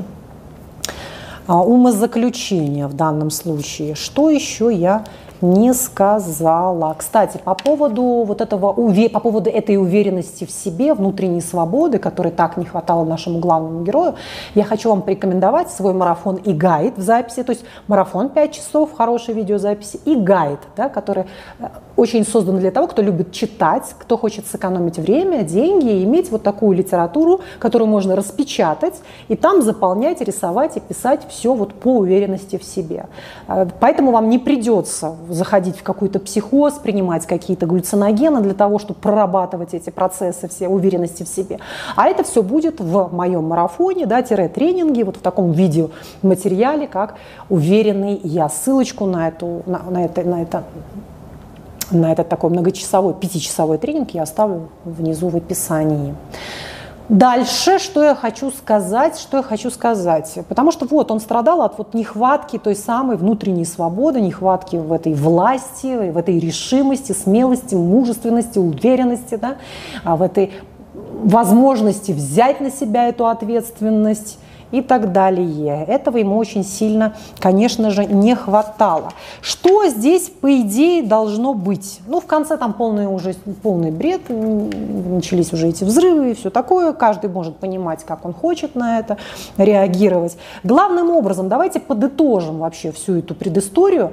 а, 1.47 1.63
умозаключения 1.63 2.89
в 2.89 2.95
данном 2.95 3.31
случае. 3.31 3.95
Что 3.95 4.29
еще 4.29 4.75
я 4.75 5.05
не 5.41 5.75
сказала. 5.75 6.95
Кстати, 6.99 7.39
по 7.43 7.55
поводу 7.55 8.03
вот 8.03 8.41
этого, 8.41 8.73
по 8.73 9.21
поводу 9.21 9.51
этой 9.51 9.77
уверенности 9.77 10.45
в 10.45 10.51
себе, 10.51 10.95
внутренней 10.95 11.41
свободы, 11.41 11.99
которой 11.99 12.33
так 12.33 12.57
не 12.57 12.65
хватало 12.65 13.05
нашему 13.05 13.39
главному 13.39 13.85
герою, 13.85 14.15
я 14.55 14.65
хочу 14.65 14.91
вам 14.91 15.03
порекомендовать 15.03 15.71
свой 15.71 15.93
марафон 15.93 16.37
и 16.37 16.53
гайд 16.53 16.97
в 16.97 17.03
записи, 17.03 17.43
то 17.43 17.53
есть 17.53 17.65
марафон 17.89 18.29
5 18.29 18.53
часов, 18.53 18.93
хорошей 18.95 19.35
видеозаписи, 19.35 20.01
и 20.05 20.15
гайд, 20.15 20.61
да, 20.77 20.89
который 20.89 21.25
э, 21.59 21.67
очень 21.97 22.25
создан 22.25 22.59
для 22.59 22.71
того, 22.71 22.87
кто 22.87 23.03
любит 23.03 23.33
читать, 23.33 23.95
кто 23.99 24.17
хочет 24.17 24.47
сэкономить 24.47 24.99
время, 24.99 25.43
деньги 25.43 25.91
и 25.91 26.05
иметь 26.05 26.31
вот 26.31 26.43
такую 26.43 26.77
литературу, 26.77 27.41
которую 27.59 27.89
можно 27.89 28.17
распечатать 28.17 28.95
и 29.29 29.37
там 29.37 29.63
заполнять, 29.63 30.21
рисовать 30.21 30.77
и 30.77 30.81
писать 30.81 31.27
все 31.29 31.55
вот 31.55 31.75
по 31.75 31.99
уверенности 31.99 32.57
в 32.57 32.65
себе. 32.65 33.07
Э, 33.49 33.67
поэтому 33.81 34.13
вам 34.13 34.29
не 34.29 34.39
придется 34.39 35.15
заходить 35.29 35.79
в 35.79 35.83
какой-то 35.83 36.19
психоз, 36.19 36.75
принимать 36.75 37.27
какие-то 37.27 37.67
глюциногены 37.67 38.41
для 38.41 38.55
того, 38.55 38.79
чтобы 38.79 39.01
прорабатывать 39.01 39.75
эти 39.75 39.91
процессы 39.91 40.49
все 40.49 40.69
уверенности 40.69 41.23
в 41.23 41.29
себе. 41.29 41.59
А 41.97 42.07
это 42.09 42.25
все 42.25 42.43
будет 42.43 42.81
в 42.81 43.09
моем 43.13 43.45
марафоне, 43.45 44.07
да, 44.07 44.23
тренинге, 44.49 45.05
вот 45.05 45.17
в 45.17 45.21
таком 45.21 45.53
видеоматериале, 45.53 46.87
как 46.87 47.15
«Уверенный 47.49 48.21
я». 48.23 48.49
Ссылочку 48.49 49.07
на, 49.07 49.29
эту, 49.29 49.63
на, 49.67 49.83
на, 49.89 50.05
это, 50.05 50.23
на, 50.23 50.43
это, 50.43 50.65
на 51.91 52.13
этот 52.13 52.29
такой 52.29 52.51
многочасовой, 52.51 53.15
пятичасовой 53.15 53.79
тренинг 53.79 54.11
я 54.11 54.23
оставлю 54.23 54.69
внизу 54.85 55.29
в 55.29 55.37
описании. 55.37 56.15
Дальше, 57.09 57.79
что 57.79 58.03
я 58.03 58.15
хочу 58.17 58.51
сказать, 58.51 59.17
что 59.17 59.37
я 59.37 59.43
хочу 59.45 59.71
сказать. 59.71 60.39
Потому 60.49 60.73
что 60.73 60.87
вот 60.87 61.11
он 61.13 61.21
страдал 61.21 61.63
от 61.63 61.79
вот 61.79 61.95
нехватки 61.95 62.59
той 62.59 62.75
самой 62.75 63.17
внутренней 63.17 63.65
свободы, 63.65 64.21
нехватки 64.21 64.77
в 64.77 64.93
этой 64.93 65.15
власти, 65.15 66.11
в 66.11 66.17
этой 66.17 66.41
решимости, 66.41 67.13
смелости, 67.13 67.77
мужественности, 67.77 68.59
уверенности, 68.59 69.37
да, 69.37 69.57
а 70.03 70.17
в 70.17 70.23
этой 70.23 70.53
возможности 71.23 72.11
взять 72.11 72.61
на 72.61 72.71
себя 72.71 73.09
эту 73.09 73.27
ответственность 73.27 74.39
и 74.77 74.83
так 74.83 75.13
далее. 75.13 75.85
Этого 75.87 76.19
ему 76.19 76.37
очень 76.37 76.65
сильно, 76.65 77.15
конечно 77.39 77.91
же, 77.91 78.05
не 78.05 78.35
хватало. 78.35 79.11
Что 79.41 79.87
здесь, 79.89 80.29
по 80.29 80.61
идее, 80.61 81.03
должно 81.03 81.55
быть? 81.55 82.01
Ну, 82.07 82.21
в 82.21 82.27
конце 82.27 82.57
там 82.57 82.75
полный 82.75 83.07
уже 83.07 83.35
полный 83.63 83.91
бред, 83.91 84.23
начались 84.29 85.53
уже 85.53 85.69
эти 85.69 85.85
взрывы 85.85 86.33
и 86.33 86.35
все 86.35 86.51
такое. 86.51 86.93
Каждый 86.93 87.31
может 87.31 87.57
понимать, 87.57 88.05
как 88.05 88.25
он 88.25 88.35
хочет 88.35 88.75
на 88.75 88.99
это 88.99 89.17
реагировать. 89.57 90.37
Главным 90.63 91.11
образом, 91.11 91.49
давайте 91.49 91.81
подытожим 91.81 92.59
вообще 92.59 92.93
всю 92.93 93.17
эту 93.17 93.35
предысторию. 93.35 94.13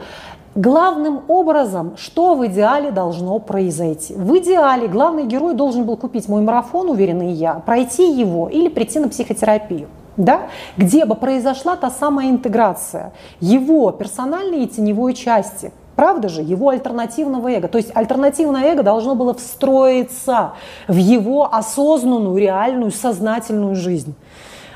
Главным 0.56 1.22
образом, 1.30 1.94
что 1.98 2.36
в 2.36 2.46
идеале 2.46 2.92
должно 2.92 3.40
произойти? 3.40 4.14
В 4.14 4.38
идеале 4.38 4.88
главный 4.88 5.26
герой 5.26 5.56
должен 5.56 5.84
был 5.84 5.98
купить 5.98 6.30
мой 6.30 6.44
марафон, 6.44 6.90
уверенный 6.90 7.32
я, 7.32 7.56
пройти 7.56 8.12
его 8.12 8.48
или 8.50 8.70
прийти 8.70 9.00
на 9.00 9.10
психотерапию 9.10 9.88
да, 10.18 10.50
где 10.78 11.06
бы 11.06 11.16
произошла 11.16 11.76
та 11.76 11.90
самая 11.90 12.30
интеграция 12.30 13.14
его 13.40 13.92
персональной 13.92 14.64
и 14.64 14.68
теневой 14.68 15.14
части, 15.14 15.72
Правда 15.96 16.28
же? 16.28 16.42
Его 16.42 16.70
альтернативного 16.70 17.50
эго. 17.50 17.68
То 17.68 17.78
есть 17.78 17.96
альтернативное 17.96 18.64
эго 18.64 18.82
должно 18.82 19.16
было 19.16 19.34
встроиться 19.36 20.54
в 20.88 20.96
его 20.96 21.54
осознанную, 21.54 22.36
реальную, 22.38 22.92
сознательную 22.92 23.76
жизнь. 23.76 24.16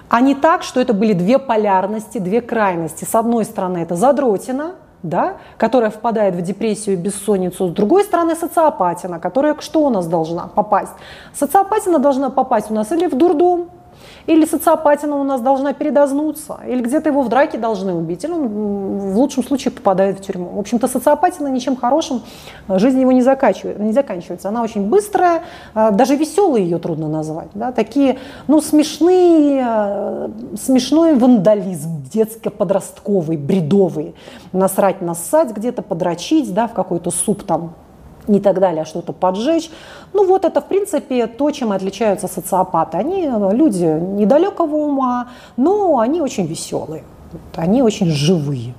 А 0.10 0.22
не 0.22 0.36
так, 0.36 0.64
что 0.64 0.80
это 0.80 0.94
были 0.94 1.14
две 1.14 1.40
полярности, 1.40 2.20
две 2.20 2.42
крайности. 2.42 3.04
С 3.04 3.16
одной 3.16 3.46
стороны, 3.46 3.80
это 3.80 3.96
задротина, 3.96 4.76
да, 5.04 5.38
которая 5.58 5.90
впадает 5.90 6.36
в 6.36 6.42
депрессию 6.42 6.96
и 6.96 7.00
бессонницу. 7.00 7.68
С 7.68 7.72
другой 7.72 8.04
стороны, 8.04 8.36
социопатина, 8.36 9.20
которая 9.20 9.56
что 9.60 9.82
у 9.82 9.90
нас 9.90 10.08
должна 10.08 10.48
попасть? 10.48 10.94
Социопатина 11.34 12.00
должна 12.00 12.30
попасть 12.30 12.72
у 12.72 12.74
нас 12.74 12.92
или 12.92 13.08
в 13.08 13.16
дурдом, 13.16 13.70
или 14.28 14.46
социопатина 14.46 15.16
у 15.16 15.24
нас 15.24 15.42
должна 15.42 15.74
передознуться, 15.74 16.60
или 16.68 16.82
где-то 16.82 17.10
его 17.10 17.22
в 17.22 17.30
драке 17.30 17.58
должны 17.58 17.94
убить, 17.94 18.24
или 18.26 18.32
он 18.32 18.48
в 18.48 19.18
лучшем 19.18 19.44
случае 19.44 19.72
попадает 19.72 20.20
в 20.20 20.22
тюрьму. 20.22 20.50
В 20.50 20.60
общем-то, 20.60 20.88
социопатина 20.88 21.48
ничем 21.48 21.78
хорошим 21.78 22.22
э, 22.68 22.78
жизнь 22.78 23.00
его 23.00 23.14
не 23.14 23.22
заканчивается. 23.22 23.82
Не 23.82 23.94
заканчивается. 23.94 24.50
Она 24.50 24.64
очень 24.64 24.90
быстрая, 24.90 25.44
э, 25.74 25.92
даже 25.92 26.16
веселой 26.18 26.64
ее 26.64 26.78
трудно 26.78 27.08
назвать. 27.08 27.50
Да? 27.54 27.72
Такие 27.72 28.20
ну, 28.48 28.62
смешные, 28.62 29.66
э, 29.66 30.30
смешной 30.62 31.16
вандализм, 31.16 32.04
детско-подростковый, 32.14 33.38
бредовый. 33.38 34.14
Насрать, 34.52 35.02
нассать 35.02 35.56
где-то, 35.56 35.82
подрочить, 35.82 36.54
да, 36.54 36.68
в 36.68 36.74
какой-то 36.74 37.12
суп 37.12 37.44
там 37.44 37.74
и 38.28 38.40
так 38.40 38.60
далее, 38.60 38.86
что-то 38.86 39.14
поджечь. 39.14 39.70
Ну 40.14 40.26
вот 40.26 40.46
это, 40.46 40.62
в 40.62 40.66
принципе, 40.66 41.28
то, 41.28 41.52
чем 41.52 41.72
отличаются 41.72 42.28
социопаты. 42.28 42.98
Они 42.98 43.30
люди 43.54 43.86
недалекого 43.86 44.76
ума, 44.76 45.28
но 45.58 46.00
они 46.00 46.22
очень 46.22 46.46
веселые, 46.46 47.04
они 47.56 47.82
очень 47.82 48.08
живые. 48.08 48.74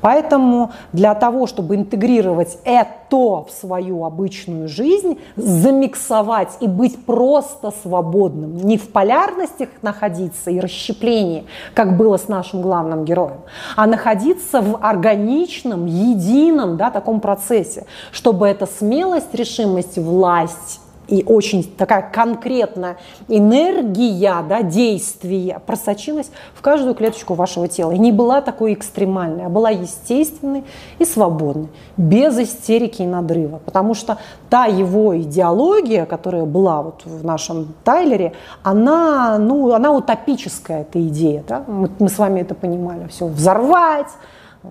Поэтому 0.00 0.72
для 0.92 1.14
того, 1.14 1.46
чтобы 1.46 1.76
интегрировать 1.76 2.58
это 2.64 3.04
в 3.14 3.46
свою 3.50 4.04
обычную 4.04 4.68
жизнь, 4.68 5.18
замиксовать 5.36 6.56
и 6.60 6.66
быть 6.66 7.04
просто 7.04 7.72
свободным, 7.82 8.56
не 8.56 8.76
в 8.76 8.90
полярностях 8.90 9.68
находиться 9.82 10.50
и 10.50 10.58
расщеплении, 10.58 11.44
как 11.74 11.96
было 11.96 12.16
с 12.16 12.26
нашим 12.26 12.60
главным 12.60 13.04
героем, 13.04 13.42
а 13.76 13.86
находиться 13.86 14.60
в 14.60 14.84
органичном, 14.84 15.86
едином 15.86 16.76
да, 16.76 16.90
таком 16.90 17.20
процессе, 17.20 17.86
чтобы 18.10 18.48
эта 18.48 18.66
смелость, 18.66 19.32
решимость, 19.32 19.96
власть 19.96 20.80
и 21.08 21.22
очень 21.24 21.64
такая 21.64 22.10
конкретная 22.10 22.96
энергия 23.28 24.36
да, 24.48 24.62
действия 24.62 25.60
просочилась 25.64 26.30
в 26.54 26.62
каждую 26.62 26.94
клеточку 26.94 27.34
вашего 27.34 27.68
тела. 27.68 27.92
И 27.92 27.98
не 27.98 28.12
была 28.12 28.40
такой 28.40 28.72
экстремальной, 28.72 29.46
а 29.46 29.48
была 29.48 29.70
естественной 29.70 30.64
и 30.98 31.04
свободной, 31.04 31.68
без 31.96 32.38
истерики 32.38 33.02
и 33.02 33.06
надрыва. 33.06 33.60
Потому 33.64 33.94
что 33.94 34.18
та 34.48 34.66
его 34.66 35.18
идеология, 35.20 36.06
которая 36.06 36.44
была 36.44 36.82
вот 36.82 37.02
в 37.04 37.24
нашем 37.24 37.74
Тайлере, 37.84 38.32
она, 38.62 39.38
ну, 39.38 39.72
она 39.72 39.92
утопическая, 39.92 40.82
эта 40.82 41.00
идея. 41.08 41.44
Да? 41.46 41.64
Мы, 41.66 41.90
мы 41.98 42.08
с 42.08 42.18
вами 42.18 42.40
это 42.40 42.54
понимали. 42.54 43.08
Все 43.08 43.26
взорвать, 43.26 44.08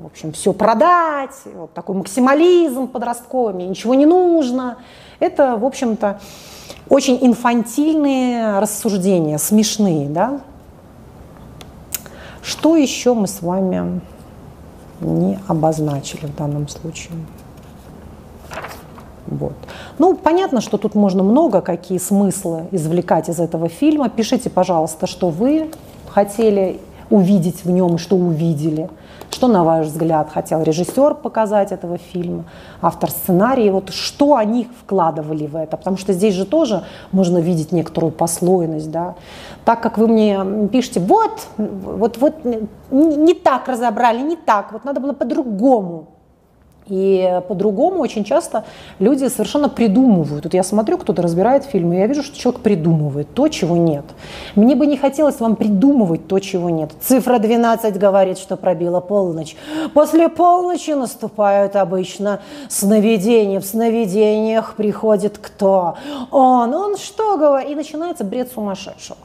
в 0.02 0.08
общем, 0.08 0.32
все 0.32 0.54
продать, 0.54 1.36
вот 1.54 1.72
такой 1.74 1.96
максимализм 1.96 2.88
подростковый, 2.88 3.54
мне 3.54 3.68
ничего 3.68 3.94
не 3.94 4.08
нужно. 4.08 4.78
Это, 5.20 5.56
в 5.56 5.66
общем-то, 5.66 6.20
очень 6.90 7.20
инфантильные 7.22 8.60
рассуждения, 8.60 9.38
смешные, 9.38 10.10
да. 10.10 10.42
Что 12.42 12.76
еще 12.76 13.14
мы 13.14 13.28
с 13.28 13.42
вами 13.42 14.02
не 15.00 15.38
обозначили 15.48 16.26
в 16.26 16.36
данном 16.36 16.68
случае? 16.68 17.14
Вот. 19.28 19.54
Ну, 20.00 20.16
понятно, 20.16 20.60
что 20.60 20.78
тут 20.78 20.96
можно 20.96 21.22
много 21.22 21.62
какие 21.62 22.00
смыслы 22.00 22.68
извлекать 22.72 23.30
из 23.30 23.40
этого 23.40 23.70
фильма. 23.70 24.10
Пишите, 24.10 24.50
пожалуйста, 24.50 25.06
что 25.06 25.30
вы 25.30 25.70
хотели 26.10 26.82
увидеть 27.12 27.64
в 27.64 27.70
нем, 27.70 28.00
что 28.00 28.16
увидели– 28.16 28.90
что, 29.34 29.48
на 29.48 29.64
ваш 29.64 29.88
взгляд, 29.88 30.30
хотел 30.32 30.62
режиссер 30.62 31.16
показать 31.16 31.72
этого 31.72 31.98
фильма, 31.98 32.46
автор 32.82 33.10
сценария? 33.10 33.72
Вот 33.72 33.90
что 33.90 34.36
они 34.36 34.68
вкладывали 34.82 35.48
в 35.48 35.56
это? 35.56 35.78
Потому 35.78 35.98
что 35.98 36.14
здесь 36.14 36.36
же 36.36 36.46
тоже 36.46 36.84
можно 37.12 37.40
видеть 37.40 37.72
некоторую 37.72 38.12
послойность. 38.12 38.92
Да? 38.92 39.16
Так 39.66 39.82
как 39.82 39.98
вы 39.98 40.08
мне 40.08 40.68
пишете, 40.72 41.00
вот, 41.00 41.48
вот, 41.58 42.18
вот 42.18 42.36
не 42.92 43.34
так 43.34 43.68
разобрали, 43.68 44.22
не 44.22 44.36
так, 44.36 44.72
вот 44.72 44.86
надо 44.86 45.00
было 45.00 45.14
по-другому. 45.14 46.13
И 46.88 47.42
по-другому 47.48 48.00
очень 48.00 48.24
часто 48.24 48.66
люди 49.00 49.28
совершенно 49.28 49.70
придумывают. 49.70 50.44
Вот 50.44 50.54
я 50.54 50.64
смотрю, 50.64 50.98
кто-то 50.98 51.22
разбирает 51.22 51.64
фильмы, 51.64 51.96
и 51.96 52.00
я 52.00 52.08
вижу, 52.08 52.24
что 52.24 52.38
человек 52.38 52.62
придумывает 52.62 53.34
то, 53.34 53.48
чего 53.48 53.78
нет. 53.78 54.06
Мне 54.56 54.76
бы 54.76 54.86
не 54.86 54.98
хотелось 54.98 55.40
вам 55.40 55.56
придумывать 55.56 56.28
то, 56.28 56.40
чего 56.40 56.70
нет. 56.70 56.92
Цифра 57.02 57.40
12 57.40 57.98
говорит, 57.98 58.38
что 58.38 58.58
пробила 58.58 59.00
полночь. 59.00 59.56
После 59.94 60.28
полночи 60.28 60.92
наступают 60.92 61.76
обычно 61.76 62.42
сновидения. 62.70 63.60
В 63.60 63.66
сновидениях 63.66 64.76
приходит 64.76 65.38
кто? 65.38 65.96
Он, 66.32 66.74
он 66.74 66.98
что 66.98 67.38
говорит? 67.38 67.72
И 67.72 67.76
начинается 67.76 68.24
бред 68.24 68.52
сумасшедшего. 68.52 69.18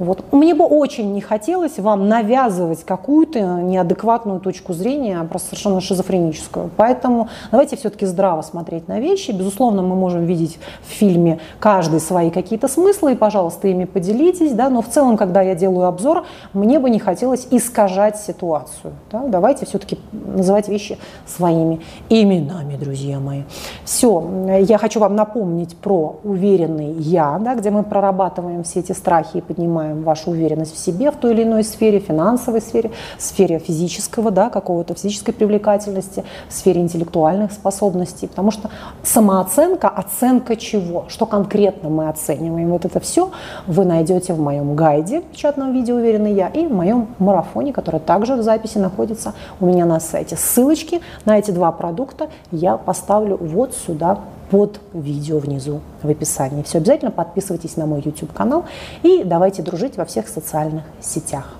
Вот. 0.00 0.32
Мне 0.32 0.54
бы 0.54 0.64
очень 0.64 1.12
не 1.12 1.20
хотелось 1.20 1.78
вам 1.78 2.08
навязывать 2.08 2.84
какую-то 2.84 3.38
неадекватную 3.38 4.40
точку 4.40 4.72
зрения, 4.72 5.22
просто 5.24 5.48
совершенно 5.48 5.82
шизофреническую. 5.82 6.70
Поэтому 6.78 7.28
давайте 7.50 7.76
все-таки 7.76 8.06
здраво 8.06 8.40
смотреть 8.40 8.88
на 8.88 8.98
вещи. 8.98 9.30
Безусловно, 9.30 9.82
мы 9.82 9.94
можем 9.94 10.24
видеть 10.24 10.58
в 10.88 10.90
фильме 10.90 11.38
каждый 11.58 12.00
свои 12.00 12.30
какие-то 12.30 12.66
смыслы, 12.66 13.12
и, 13.12 13.14
пожалуйста, 13.14 13.68
ими 13.68 13.84
поделитесь. 13.84 14.52
Да? 14.52 14.70
Но 14.70 14.80
в 14.80 14.88
целом, 14.88 15.18
когда 15.18 15.42
я 15.42 15.54
делаю 15.54 15.86
обзор, 15.86 16.24
мне 16.54 16.78
бы 16.78 16.88
не 16.88 16.98
хотелось 16.98 17.46
искажать 17.50 18.16
ситуацию. 18.16 18.94
Да? 19.12 19.24
Давайте 19.28 19.66
все-таки 19.66 19.98
называть 20.12 20.68
вещи 20.68 20.96
своими 21.26 21.82
именами, 22.08 22.76
друзья 22.76 23.20
мои. 23.20 23.42
Все, 23.84 24.24
я 24.60 24.78
хочу 24.78 24.98
вам 24.98 25.14
напомнить 25.14 25.76
про 25.76 26.18
уверенный 26.24 26.92
я, 26.92 27.38
да, 27.38 27.54
где 27.54 27.70
мы 27.70 27.82
прорабатываем 27.82 28.62
все 28.62 28.80
эти 28.80 28.92
страхи 28.92 29.36
и 29.36 29.40
поднимаем 29.42 29.89
вашу 29.94 30.30
уверенность 30.30 30.74
в 30.74 30.78
себе 30.78 31.10
в 31.10 31.16
той 31.16 31.32
или 31.32 31.42
иной 31.42 31.64
сфере, 31.64 31.98
финансовой 31.98 32.60
сфере, 32.60 32.90
сфере 33.18 33.58
физического, 33.58 34.30
да, 34.30 34.50
какого-то 34.50 34.94
физической 34.94 35.32
привлекательности, 35.32 36.24
в 36.48 36.52
сфере 36.52 36.80
интеллектуальных 36.80 37.52
способностей, 37.52 38.26
потому 38.26 38.50
что 38.50 38.70
самооценка, 39.02 39.88
оценка 39.88 40.56
чего, 40.56 41.04
что 41.08 41.26
конкретно 41.26 41.88
мы 41.88 42.08
оцениваем, 42.08 42.70
вот 42.70 42.84
это 42.84 43.00
все 43.00 43.30
вы 43.66 43.84
найдете 43.84 44.32
в 44.32 44.40
моем 44.40 44.74
гайде, 44.74 45.20
печатном 45.20 45.72
виде 45.72 45.92
«Уверенный 45.94 46.34
я», 46.34 46.48
и 46.48 46.66
в 46.66 46.72
моем 46.72 47.08
марафоне, 47.18 47.72
который 47.72 48.00
также 48.00 48.36
в 48.36 48.42
записи 48.42 48.78
находится 48.78 49.34
у 49.60 49.66
меня 49.66 49.84
на 49.84 50.00
сайте. 50.00 50.36
Ссылочки 50.36 51.00
на 51.24 51.38
эти 51.38 51.50
два 51.50 51.72
продукта 51.72 52.28
я 52.50 52.76
поставлю 52.76 53.36
вот 53.36 53.74
сюда 53.74 54.18
под 54.50 54.80
видео 54.92 55.38
внизу 55.38 55.80
в 56.02 56.08
описании. 56.08 56.62
Все 56.62 56.78
обязательно 56.78 57.10
подписывайтесь 57.10 57.76
на 57.76 57.86
мой 57.86 58.02
YouTube 58.04 58.32
канал 58.32 58.64
и 59.02 59.22
давайте 59.24 59.62
дружить 59.62 59.96
во 59.96 60.04
всех 60.04 60.28
социальных 60.28 60.84
сетях. 61.00 61.59